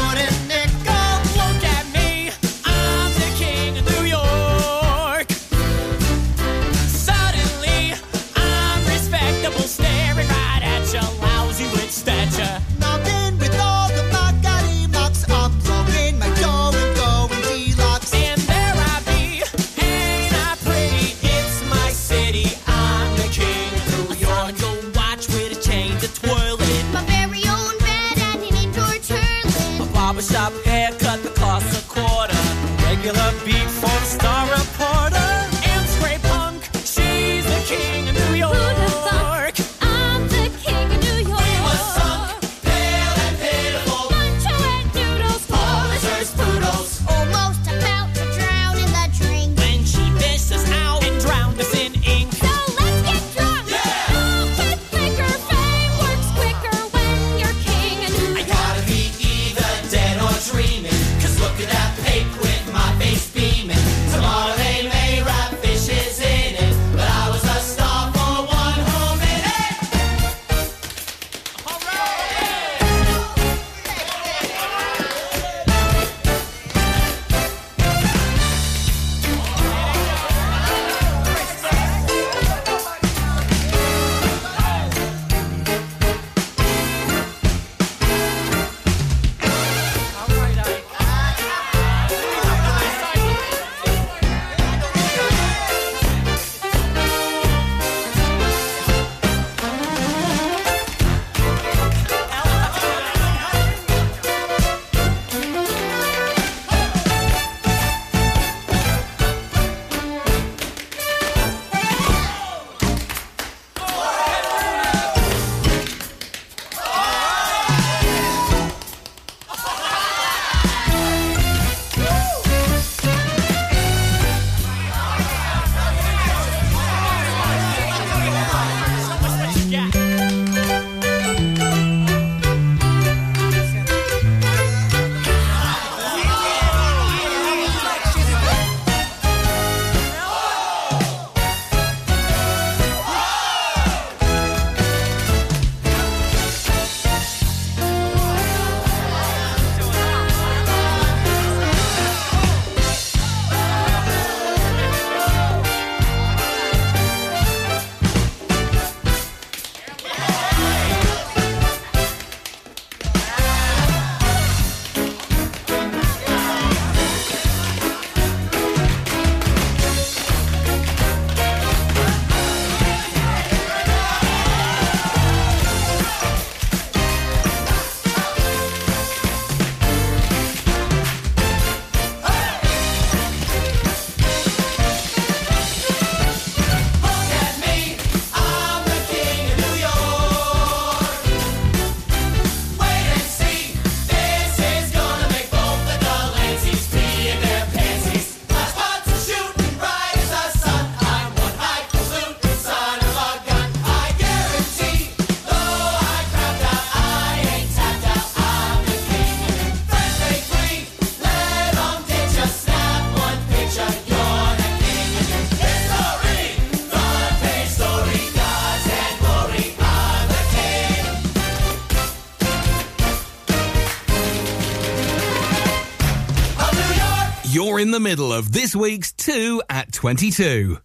the 227.99 228.09
middle 228.09 228.31
of 228.31 228.53
this 228.53 228.73
week's 228.73 229.11
2 229.11 229.61
at 229.69 229.91
22. 229.91 230.77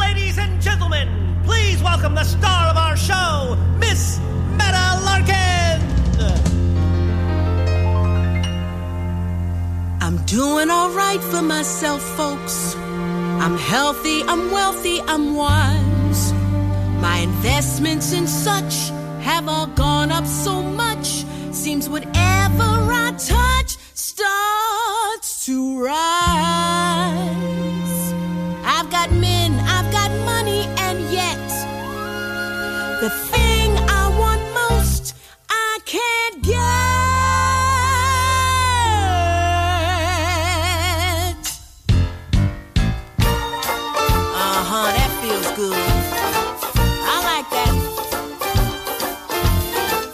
Ladies 0.00 0.36
and 0.36 0.60
gentlemen, 0.60 1.38
please 1.44 1.80
welcome 1.80 2.12
the 2.16 2.24
star 2.24 2.70
of 2.70 2.76
our 2.76 2.96
show, 2.96 3.56
Miss 3.78 4.18
Medda 4.58 5.00
Larkin. 5.04 5.80
I'm 10.00 10.16
doing 10.26 10.70
all 10.70 10.90
right 10.90 11.22
for 11.22 11.42
myself, 11.42 12.02
folks. 12.16 12.74
I'm 13.44 13.56
healthy, 13.56 14.24
I'm 14.24 14.50
wealthy, 14.50 15.00
I'm 15.02 15.36
wise. 15.36 16.32
My 17.00 17.18
investments 17.18 18.12
and 18.12 18.28
such 18.28 18.88
have 19.22 19.48
all 19.48 19.68
gone 19.68 20.10
up 20.10 20.26
so 20.26 20.62
much. 20.62 21.24
Seems 21.52 21.88
whatever 21.88 22.70
I 23.04 23.12
touch 23.16 23.76
starts 23.94 24.53
to 25.44 25.78
rise. 25.84 25.94
I've 28.64 28.88
got 28.90 29.12
men, 29.12 29.52
I've 29.60 29.92
got 29.92 30.10
money, 30.24 30.66
and 30.78 31.00
yet 31.12 31.36
the 33.02 33.10
thing 33.30 33.76
I 33.90 34.08
want 34.18 34.40
most, 34.54 35.14
I 35.50 35.78
can't 35.84 36.42
get. 36.42 36.54
Uh 44.32 44.62
huh, 44.70 44.88
that 44.96 45.10
feels 45.20 45.48
good. 45.60 45.76
I 47.12 47.16
like 47.30 47.48
that. 47.56 47.74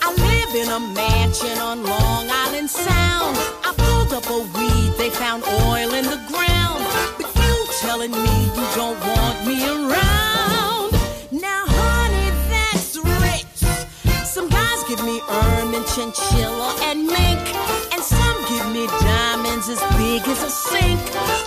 I 0.03 0.09
live 0.27 0.53
in 0.61 0.69
a 0.73 0.81
mansion 0.93 1.57
on 1.59 1.85
Long 1.85 2.29
Island 2.29 2.69
Sound. 2.69 3.37
I 3.63 3.73
pulled 3.77 4.13
up 4.13 4.29
a 4.29 4.41
weed, 4.59 4.90
found 5.31 5.45
oil 5.45 5.95
in 5.95 6.05
the 6.07 6.21
ground. 6.27 6.83
But 7.17 7.29
you 7.37 7.55
telling 7.81 8.11
me 8.11 8.37
you 8.57 8.67
don't 8.75 8.99
want 9.15 9.47
me 9.47 9.63
around. 9.65 10.91
Now, 11.31 11.63
honey, 11.79 12.31
that's 12.51 12.97
rich. 13.23 13.63
Some 14.25 14.49
guys 14.49 14.83
give 14.89 15.03
me 15.05 15.21
ermine, 15.31 15.87
chinchilla, 15.95 16.71
and 16.89 17.07
mink. 17.07 17.43
And 17.93 18.03
some 18.03 18.39
give 18.51 18.67
me 18.75 18.87
diamonds 19.07 19.69
as 19.69 19.81
big 19.99 20.23
as 20.27 20.43
a 20.43 20.51
sink. 20.51 21.01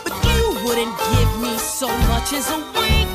But 0.05 0.15
you 0.29 0.41
wouldn't 0.63 0.95
give 1.11 1.31
me 1.41 1.57
so 1.57 1.89
much 2.07 2.31
as 2.31 2.49
a 2.51 2.59
wink. 2.79 3.12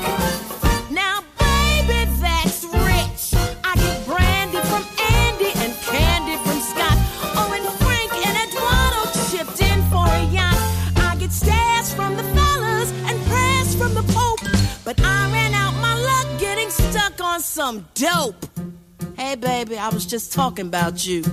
Some 17.59 17.85
dope. 17.95 18.47
Hey, 19.17 19.35
baby, 19.35 19.77
I 19.77 19.89
was 19.89 20.07
just 20.07 20.33
talking 20.33 20.69
about 20.69 21.05
you. 21.05 21.25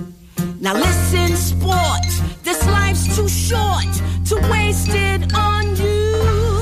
Now 0.58 0.74
listen, 0.74 1.36
sport. 1.36 2.02
This 2.42 2.66
life's 2.66 3.14
too 3.14 3.28
short 3.28 3.86
to 4.30 4.34
waste 4.50 4.88
it 4.88 5.32
on 5.36 5.76
you. 5.76 6.55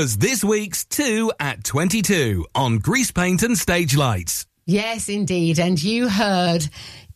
Was 0.00 0.16
this 0.16 0.42
week's 0.42 0.86
2 0.86 1.30
at 1.38 1.62
22 1.62 2.46
on 2.54 2.78
Greasepaint 2.78 3.42
and 3.42 3.58
Stage 3.58 3.94
Lights. 3.94 4.46
Yes, 4.64 5.10
indeed. 5.10 5.58
And 5.58 5.80
you 5.82 6.08
heard 6.08 6.66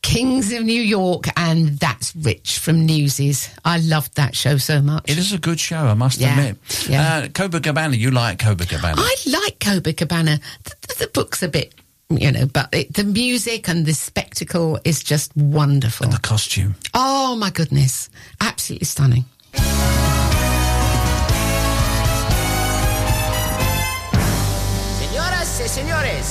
Kings 0.03 0.53
of 0.53 0.65
New 0.65 0.83
York, 0.83 1.25
and 1.35 1.79
that's 1.79 2.15
Rich 2.15 2.59
from 2.59 2.85
Newsies. 2.85 3.49
I 3.65 3.79
loved 3.79 4.17
that 4.17 4.37
show 4.37 4.59
so 4.59 4.83
much. 4.83 5.05
It 5.11 5.17
is 5.17 5.33
a 5.33 5.39
good 5.39 5.59
show, 5.59 5.79
I 5.79 5.95
must 5.95 6.19
Yeah, 6.21 6.39
admit. 6.39 6.59
yeah. 6.87 7.17
Uh, 7.25 7.29
Copacabana, 7.29 7.97
you 7.97 8.11
like 8.11 8.37
Copacabana? 8.41 8.97
I 8.99 9.17
like 9.31 9.59
Copacabana. 9.61 10.43
The, 10.65 10.75
the, 10.89 10.95
the 11.07 11.11
book's 11.15 11.43
a 11.43 11.49
bit, 11.49 11.75
you 12.11 12.31
know, 12.33 12.45
but 12.45 12.69
it, 12.75 12.93
the 12.93 13.05
music 13.05 13.67
and 13.67 13.87
the 13.87 13.95
spectacle 13.95 14.79
is 14.85 15.03
just 15.03 15.35
wonderful. 15.35 16.05
And 16.05 16.13
the 16.13 16.19
costume. 16.21 16.75
Oh, 16.93 17.35
my 17.35 17.49
goodness. 17.49 18.11
Absolutely 18.43 18.85
stunning. 18.85 19.25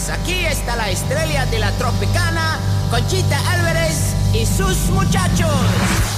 Aquí 0.09 0.45
está 0.45 0.75
la 0.75 0.89
estrella 0.89 1.45
de 1.45 1.59
la 1.59 1.71
Tropicana, 1.73 2.57
Conchita 2.89 3.37
Álvarez 3.51 4.15
y 4.33 4.45
sus 4.45 4.89
muchachos. 4.89 6.12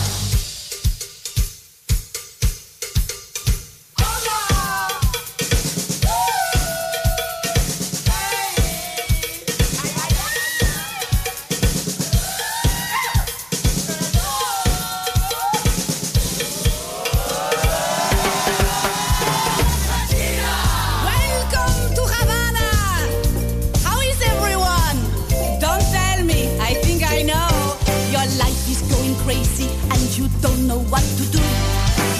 You 30.26 30.42
don't 30.42 30.68
know 30.68 30.80
what 30.90 31.04
to 31.18 31.24
do. 31.32 31.44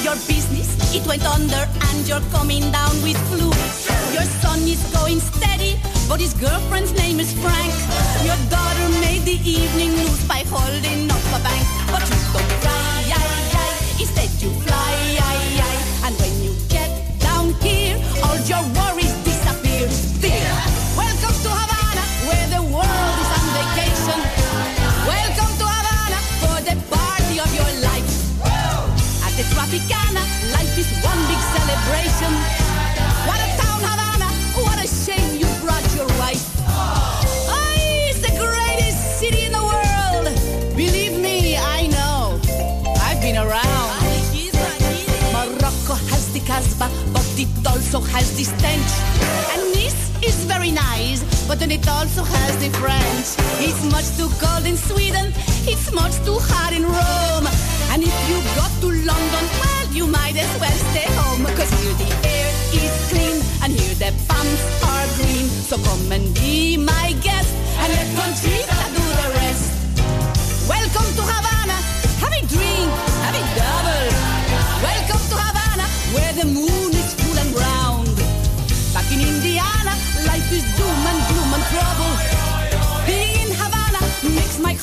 Your 0.04 0.16
business, 0.28 0.70
it 0.94 1.06
went 1.08 1.26
under 1.26 1.64
and 1.88 2.08
you're 2.08 2.26
coming 2.32 2.62
down 2.72 2.94
with 3.02 3.18
flu. 3.30 3.50
Your 4.14 4.28
son 4.42 4.60
is 4.62 4.82
going 4.94 5.20
steady, 5.20 5.80
but 6.08 6.20
his 6.20 6.34
girlfriend's 6.34 6.94
name 6.94 7.20
is 7.20 7.34
Frank. 7.34 7.55
But 51.48 51.60
then 51.60 51.72
it 51.72 51.88
also 51.88 52.24
has 52.24 52.58
the 52.58 52.70
French. 52.78 53.28
It's 53.62 53.84
much 53.92 54.08
too 54.18 54.30
cold 54.42 54.66
in 54.66 54.78
Sweden, 54.78 55.34
it's 55.66 55.92
much 55.92 56.16
too 56.26 56.38
hot 56.40 56.74
in 56.74 56.84
Rome. 56.84 57.48
And 57.94 58.04
if 58.04 58.16
you 58.30 58.38
go 58.58 58.66
to 58.82 58.88
London, 59.06 59.46
well, 59.62 59.88
you 59.94 60.08
might 60.08 60.36
as 60.36 60.52
well 60.60 60.78
stay 60.92 61.08
home. 61.22 61.46
Cause 61.56 61.72
here 61.82 61.96
the 62.02 62.10
air 62.28 62.50
is 62.74 62.94
clean, 63.10 63.38
and 63.64 63.72
here 63.72 63.96
the 63.96 64.12
palms 64.28 64.62
are 64.84 65.08
green. 65.18 65.48
So 65.70 65.78
come 65.78 66.12
and 66.12 66.34
be 66.34 66.78
my 66.78 67.14
guest, 67.22 67.54
and 67.80 67.90
let 67.94 68.08
Conchita 68.18 68.80
do 68.96 69.04
the 69.22 69.28
rest. 69.40 69.70
Welcome 70.68 71.10
to 71.18 71.24
Havana, 71.24 71.78
have 72.22 72.34
a 72.34 72.42
drink, 72.50 72.90
have 73.24 73.38
a 73.38 73.44
double. 73.54 74.08
Welcome 74.82 75.24
to 75.32 75.36
Havana, 75.46 75.86
where 76.14 76.34
the 76.34 76.46
moon 76.46 76.85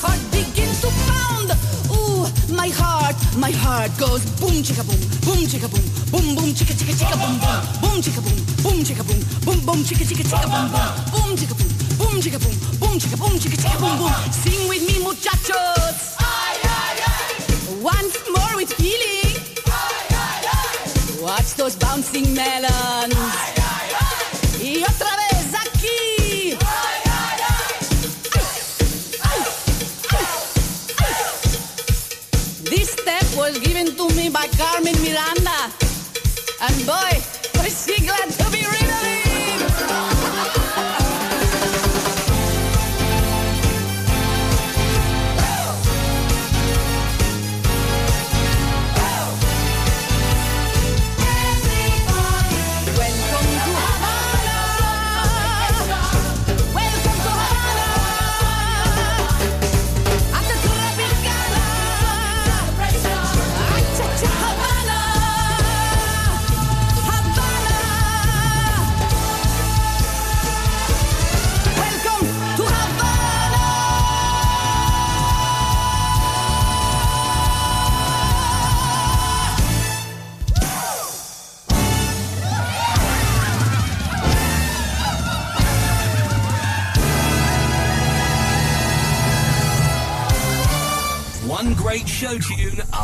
heart 0.03 0.21
begins 0.31 0.81
to 0.83 0.89
pound. 1.07 1.49
Ooh, 1.95 2.27
my 2.51 2.69
heart, 2.69 3.15
my 3.37 3.51
heart 3.51 3.91
goes 3.97 4.23
boom 4.39 4.59
chicka 4.65 4.83
boom, 4.83 4.99
boom 5.23 5.41
chicka 5.47 5.67
boom, 5.71 5.85
boom 6.11 6.35
boom 6.35 6.49
chicka 6.51 6.75
chicka 6.75 6.93
chicka 6.99 7.17
boom 7.23 7.35
boom, 7.39 7.59
boom 7.83 7.97
chicka 8.03 8.21
boom, 8.25 8.37
boom 8.63 8.79
chicka 8.83 9.03
boom, 9.07 9.19
boom 9.45 9.59
boom 9.65 9.79
chicka 9.87 10.03
chicka 10.09 10.23
chicka 10.27 10.47
boom 10.51 10.67
boom, 10.73 10.87
boom 11.13 11.31
chicka 11.39 11.55
boom, 11.59 11.71
boom 11.99 12.15
chicka 12.23 12.39
boom, 12.43 12.55
boom 12.81 12.95
chicka 12.99 13.17
boom 13.21 13.35
chicka 13.39 13.57
chicka 13.63 13.79
boom 13.79 13.95
boom. 14.01 14.13
Sing 14.43 14.67
with 14.67 14.83
me, 14.89 14.95
muchachos. 15.07 15.97
Ay, 16.19 16.55
ay, 16.77 16.95
ay. 17.07 17.31
Once 17.81 18.15
more 18.35 18.53
with 18.59 18.71
feeling. 18.75 19.39
Watch 21.23 21.55
those 21.55 21.75
bouncing 21.77 22.33
melons. 22.35 23.52
Was 33.53 33.67
given 33.67 33.85
to 33.95 34.15
me 34.15 34.29
by 34.29 34.47
Carmen 34.57 34.95
Miranda. 35.01 35.71
And 36.61 36.85
boy, 36.85 37.13
was 37.55 37.85
she 37.85 38.05
glad 38.05 38.42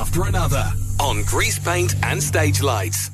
after 0.10 0.24
another 0.28 0.66
on 1.00 1.18
Greasepaint 1.18 1.94
and 2.04 2.22
Stage 2.22 2.64
Lights. 2.64 3.12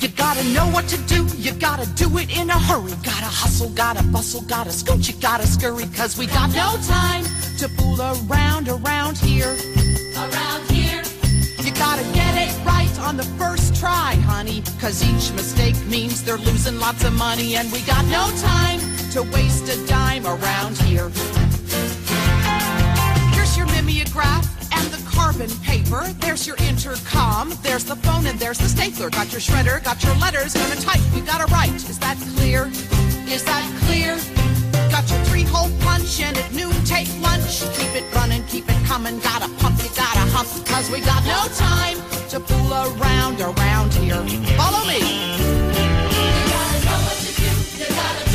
You 0.00 0.08
gotta 0.16 0.42
know 0.52 0.66
what 0.70 0.88
to 0.88 0.96
do, 1.02 1.24
you 1.36 1.52
gotta 1.52 1.86
do 1.94 2.18
it 2.18 2.36
in 2.36 2.50
a 2.50 2.58
hurry. 2.58 2.90
Gotta 3.04 3.26
hustle, 3.26 3.68
gotta 3.70 4.02
bustle, 4.02 4.40
gotta 4.42 4.72
scoot, 4.72 5.06
you 5.08 5.14
gotta 5.20 5.46
scurry, 5.46 5.86
cause 5.94 6.18
we 6.18 6.26
got 6.26 6.50
no 6.56 6.76
time 6.88 7.24
to 7.58 7.68
fool 7.68 8.00
around 8.00 8.68
around 8.68 9.16
here. 9.16 9.56
Around 10.16 10.70
here. 10.72 11.02
You 11.62 11.72
gotta 11.74 12.02
get 12.14 12.34
it 12.34 12.64
right 12.64 12.98
on 12.98 13.16
the 13.16 13.28
first 13.38 13.76
try, 13.76 14.16
honey, 14.26 14.64
cause 14.80 15.00
each 15.04 15.32
mistake 15.34 15.76
means 15.86 16.24
they're 16.24 16.36
losing 16.36 16.80
lots 16.80 17.04
of 17.04 17.12
money, 17.12 17.54
and 17.54 17.70
we 17.70 17.80
got 17.82 18.04
no 18.06 18.28
time 18.38 18.91
to 19.12 19.22
waste 19.24 19.68
a 19.68 19.86
dime 19.86 20.24
around 20.26 20.78
here. 20.78 21.10
Here's 23.34 23.54
your 23.58 23.66
mimeograph 23.66 24.46
and 24.72 24.86
the 24.88 25.02
carbon 25.10 25.50
paper. 25.62 26.08
There's 26.20 26.46
your 26.46 26.56
intercom. 26.56 27.52
There's 27.62 27.84
the 27.84 27.96
phone 27.96 28.26
and 28.26 28.38
there's 28.38 28.56
the 28.56 28.68
stapler. 28.68 29.10
Got 29.10 29.30
your 29.30 29.42
shredder, 29.42 29.84
got 29.84 30.02
your 30.02 30.14
letters, 30.16 30.54
gonna 30.54 30.76
type. 30.76 31.02
You 31.14 31.20
gotta 31.20 31.44
write. 31.52 31.74
Is 31.74 31.98
that 31.98 32.16
clear? 32.36 32.68
Is 33.28 33.44
that 33.44 33.64
clear? 33.84 34.16
Got 34.90 35.10
your 35.10 35.22
three-hole 35.26 35.68
punch 35.80 36.22
and 36.22 36.38
at 36.38 36.50
noon 36.54 36.72
take 36.86 37.08
lunch. 37.20 37.60
Keep 37.76 37.94
it 37.94 38.14
running, 38.14 38.42
keep 38.46 38.64
it 38.66 38.82
coming. 38.86 39.18
Gotta 39.18 39.52
pump, 39.60 39.76
you 39.82 39.90
gotta 39.94 40.24
hump. 40.32 40.48
Cause 40.64 40.90
we 40.90 41.00
got 41.00 41.22
no 41.26 41.52
time 41.52 41.98
to 42.30 42.40
fool 42.40 42.72
around 42.72 43.42
around 43.42 43.92
here. 43.92 44.24
Follow 44.56 44.86
me. 44.88 45.52
Violet, 46.92 48.31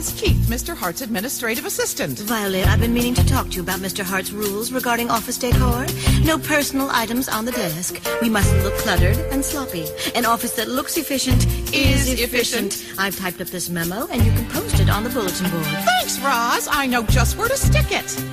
Roz 0.00 0.18
Keith, 0.18 0.46
Mr. 0.48 0.74
Hart's 0.74 1.02
administrative 1.02 1.66
assistant. 1.66 2.20
Violet, 2.20 2.66
I've 2.66 2.80
been 2.80 2.94
meaning 2.94 3.12
to 3.16 3.26
talk 3.26 3.50
to 3.50 3.56
you 3.56 3.62
about 3.62 3.80
Mr. 3.80 4.02
Hart's 4.02 4.30
rules 4.32 4.72
regarding 4.72 5.10
office 5.10 5.36
decor. 5.36 5.84
No 6.24 6.38
personal 6.38 6.88
items 6.90 7.28
on 7.28 7.44
the 7.44 7.52
desk. 7.52 8.00
We 8.22 8.30
mustn't 8.30 8.64
look 8.64 8.72
cluttered 8.76 9.18
and 9.30 9.44
sloppy. 9.44 9.84
An 10.14 10.24
office 10.24 10.52
that 10.52 10.68
looks 10.68 10.96
efficient 10.96 11.44
is, 11.74 12.08
Is 12.08 12.18
efficient. 12.18 12.94
I've 12.96 13.14
typed 13.18 13.42
up 13.42 13.48
this 13.48 13.68
memo, 13.68 14.06
and 14.10 14.24
you 14.24 14.32
can 14.32 14.48
post 14.48 14.80
it 14.80 14.88
on 14.88 15.04
the 15.04 15.10
bulletin 15.10 15.50
board. 15.50 15.66
Thanks, 15.66 16.18
Roz. 16.20 16.66
I 16.70 16.86
know 16.86 17.02
just 17.02 17.36
where 17.36 17.50
to 17.50 17.56
stick 17.58 17.92
it. 17.92 18.24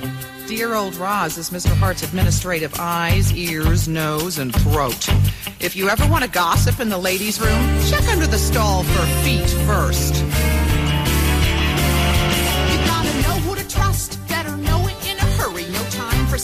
Dear 0.46 0.72
old 0.72 0.96
Roz 0.96 1.36
is 1.36 1.50
Mr. 1.50 1.76
Hart's 1.76 2.02
administrative 2.02 2.74
eyes, 2.80 3.30
ears, 3.34 3.86
nose, 3.86 4.38
and 4.38 4.54
throat. 4.62 5.06
If 5.60 5.76
you 5.76 5.90
ever 5.90 6.08
want 6.08 6.24
to 6.24 6.30
gossip 6.30 6.80
in 6.80 6.88
the 6.88 6.96
ladies' 6.96 7.38
room, 7.38 7.82
check 7.90 8.08
under 8.08 8.26
the 8.26 8.38
stall 8.38 8.84
for 8.84 9.04
feet 9.22 9.50
first. 9.66 10.24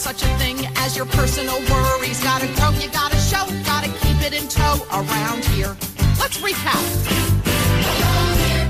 Such 0.05 0.21
a 0.21 0.37
thing 0.37 0.57
as 0.75 0.95
your 0.95 1.07
personal 1.07 1.57
worries. 1.61 2.21
Gotta 2.23 2.45
grow, 2.53 2.69
you 2.79 2.89
gotta 2.89 3.17
show, 3.17 3.43
gotta 3.65 3.87
keep 3.87 4.21
it 4.21 4.39
in 4.39 4.47
tow 4.47 4.77
around 4.93 5.43
here. 5.45 5.75
Let's 6.19 6.37
recap. 6.37 6.83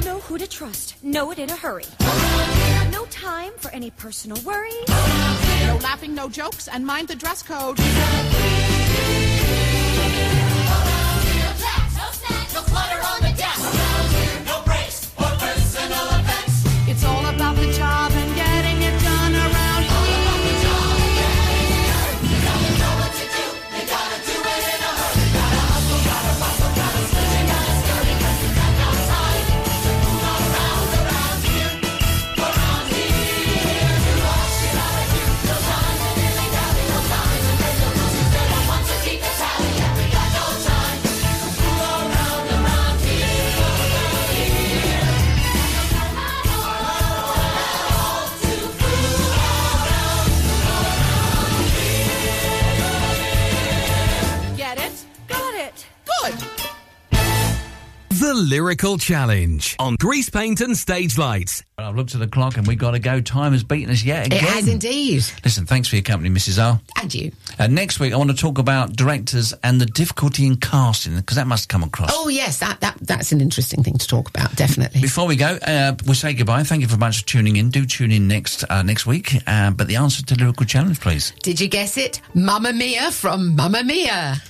Know 0.06 0.22
who 0.22 0.38
to 0.38 0.48
trust. 0.48 0.96
Know 1.04 1.32
it 1.32 1.40
in 1.40 1.50
a 1.50 1.56
hurry. 1.58 1.84
No 2.90 3.04
time 3.12 3.52
for 3.58 3.70
any 3.72 3.92
personal 3.92 4.42
worries. 4.46 4.88
No 4.88 5.78
laughing, 5.84 6.16
no 6.16 6.30
jokes, 6.30 6.70
and 6.70 6.86
mind 6.86 7.10
the 7.10 7.16
dress 7.18 7.44
code. 7.44 7.80
No 12.54 12.62
clutter 12.72 13.02
on 13.12 13.20
the 13.28 13.35
Lyrical 58.56 58.98
Challenge 58.98 59.76
on 59.80 59.98
Grease 60.00 60.30
Paint 60.30 60.62
and 60.62 60.78
Stage 60.78 61.18
Lights. 61.18 61.62
Well, 61.78 61.90
I've 61.90 61.96
looked 61.98 62.14
at 62.16 62.22
the 62.22 62.28
clock 62.28 62.56
and 62.56 62.66
we've 62.66 62.78
got 62.78 62.92
to 62.92 63.00
go. 63.00 63.20
Time 63.20 63.52
has 63.52 63.66
beaten 63.66 63.92
us 63.92 64.02
yet 64.02 64.28
again. 64.28 64.46
It 64.46 64.50
has 64.50 64.70
indeed. 64.70 65.26
Listen, 65.44 65.66
thanks 65.66 65.90
for 65.90 65.98
your 65.98 66.04
company, 66.04 66.30
Mrs. 66.30 66.64
R. 66.64 66.80
And 66.96 67.14
you. 67.14 67.34
Uh, 67.60 67.68
next 67.68 68.00
week, 68.00 68.14
I 68.14 68.16
want 68.16 68.30
to 68.30 68.36
talk 68.38 68.58
about 68.58 68.96
directors 68.96 69.54
and 69.62 69.82
the 69.82 69.86
difficulty 69.86 70.46
in 70.48 70.56
casting, 70.56 71.18
because 71.18 71.36
that 71.36 71.48
must 71.48 71.68
come 71.68 71.84
across. 71.84 72.12
Oh, 72.14 72.30
yes, 72.30 72.60
that, 72.60 72.80
that 72.80 72.96
that's 73.02 73.34
an 73.34 73.42
interesting 73.42 73.84
thing 73.84 73.98
to 73.98 74.08
talk 74.08 74.30
about, 74.30 74.56
definitely. 74.56 75.02
Before 75.02 75.28
we 75.28 75.36
go, 75.36 75.58
uh, 75.62 75.94
we'll 76.06 76.16
say 76.16 76.34
goodbye. 76.34 76.64
Thank 76.64 76.80
you 76.80 76.88
very 76.88 77.00
much 77.00 77.18
for 77.18 77.26
tuning 77.26 77.58
in. 77.58 77.72
Do 77.72 77.86
tune 77.86 78.14
in 78.14 78.30
next 78.30 78.64
uh, 78.70 78.84
next 78.84 79.06
week. 79.06 79.36
Uh, 79.46 79.72
but 79.72 79.88
the 79.88 79.98
answer 79.98 80.24
to 80.24 80.36
lyrical 80.36 80.66
challenge, 80.66 81.02
please. 81.02 81.34
Did 81.44 81.60
you 81.60 81.68
guess 81.68 81.98
it? 81.98 82.22
Mamma 82.34 82.72
Mia 82.72 83.12
from 83.12 83.54
Mamma 83.58 83.84
Mia. 83.84 84.42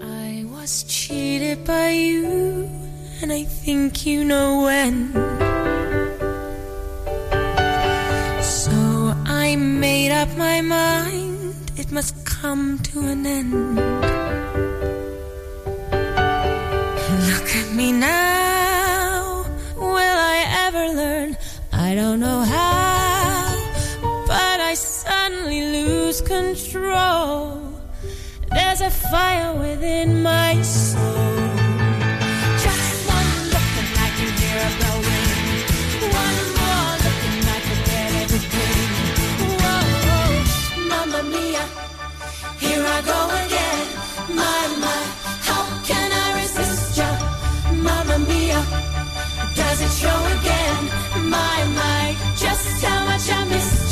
I 0.00 0.46
was 0.48 0.84
cheated 0.84 1.66
by 1.66 1.90
you, 1.90 2.66
and 3.20 3.30
I 3.30 3.44
think 3.44 4.06
you 4.06 4.24
know 4.24 4.62
when. 4.62 5.12
So 8.42 9.14
I 9.26 9.54
made 9.56 10.10
up 10.10 10.34
my 10.38 10.62
mind, 10.62 11.70
it 11.76 11.92
must 11.92 12.24
come 12.24 12.78
to 12.84 13.00
an 13.00 13.26
end. 13.26 13.76
Look 17.28 17.48
at 17.54 17.72
me 17.74 17.92
now, 17.92 19.44
will 19.76 20.18
I 20.34 20.68
ever 20.68 20.88
learn? 20.88 21.36
I 21.70 21.94
don't 21.94 22.18
know 22.18 22.40
how, 22.40 24.24
but 24.26 24.58
I 24.60 24.72
suddenly 24.72 25.60
lose 25.60 26.22
control. 26.22 27.71
There's 28.54 28.80
a 28.82 28.90
fire 28.90 29.54
within 29.54 30.22
my 30.22 30.60
soul. 30.62 31.02
Just 32.64 33.08
one 33.08 33.32
look 33.52 33.70
and 33.80 33.92
I 34.06 34.08
can 34.16 34.30
hear 34.40 34.58
a. 34.68 35.02
One 36.22 36.38
more 36.58 36.92
look 37.04 37.20
and 37.30 37.44
I 37.56 37.58
can 37.66 37.80
get 37.90 38.10
everything. 38.22 38.88
Mamma 40.90 41.22
mia, 41.32 41.64
here 42.60 42.84
I 42.96 42.98
go 43.12 43.20
again. 43.42 43.86
My, 44.38 44.62
my, 44.84 45.00
how 45.48 45.64
can 45.88 46.08
I 46.12 46.28
resist 46.40 46.98
ya? 46.98 47.10
Mamma 47.72 48.18
mia, 48.18 48.60
does 49.56 49.80
it 49.86 49.92
show 50.00 50.18
again? 50.36 50.82
My, 51.30 51.58
my, 51.78 52.16
just 52.36 52.84
how 52.84 53.04
much 53.06 53.30
I 53.30 53.44
missed 53.44 53.91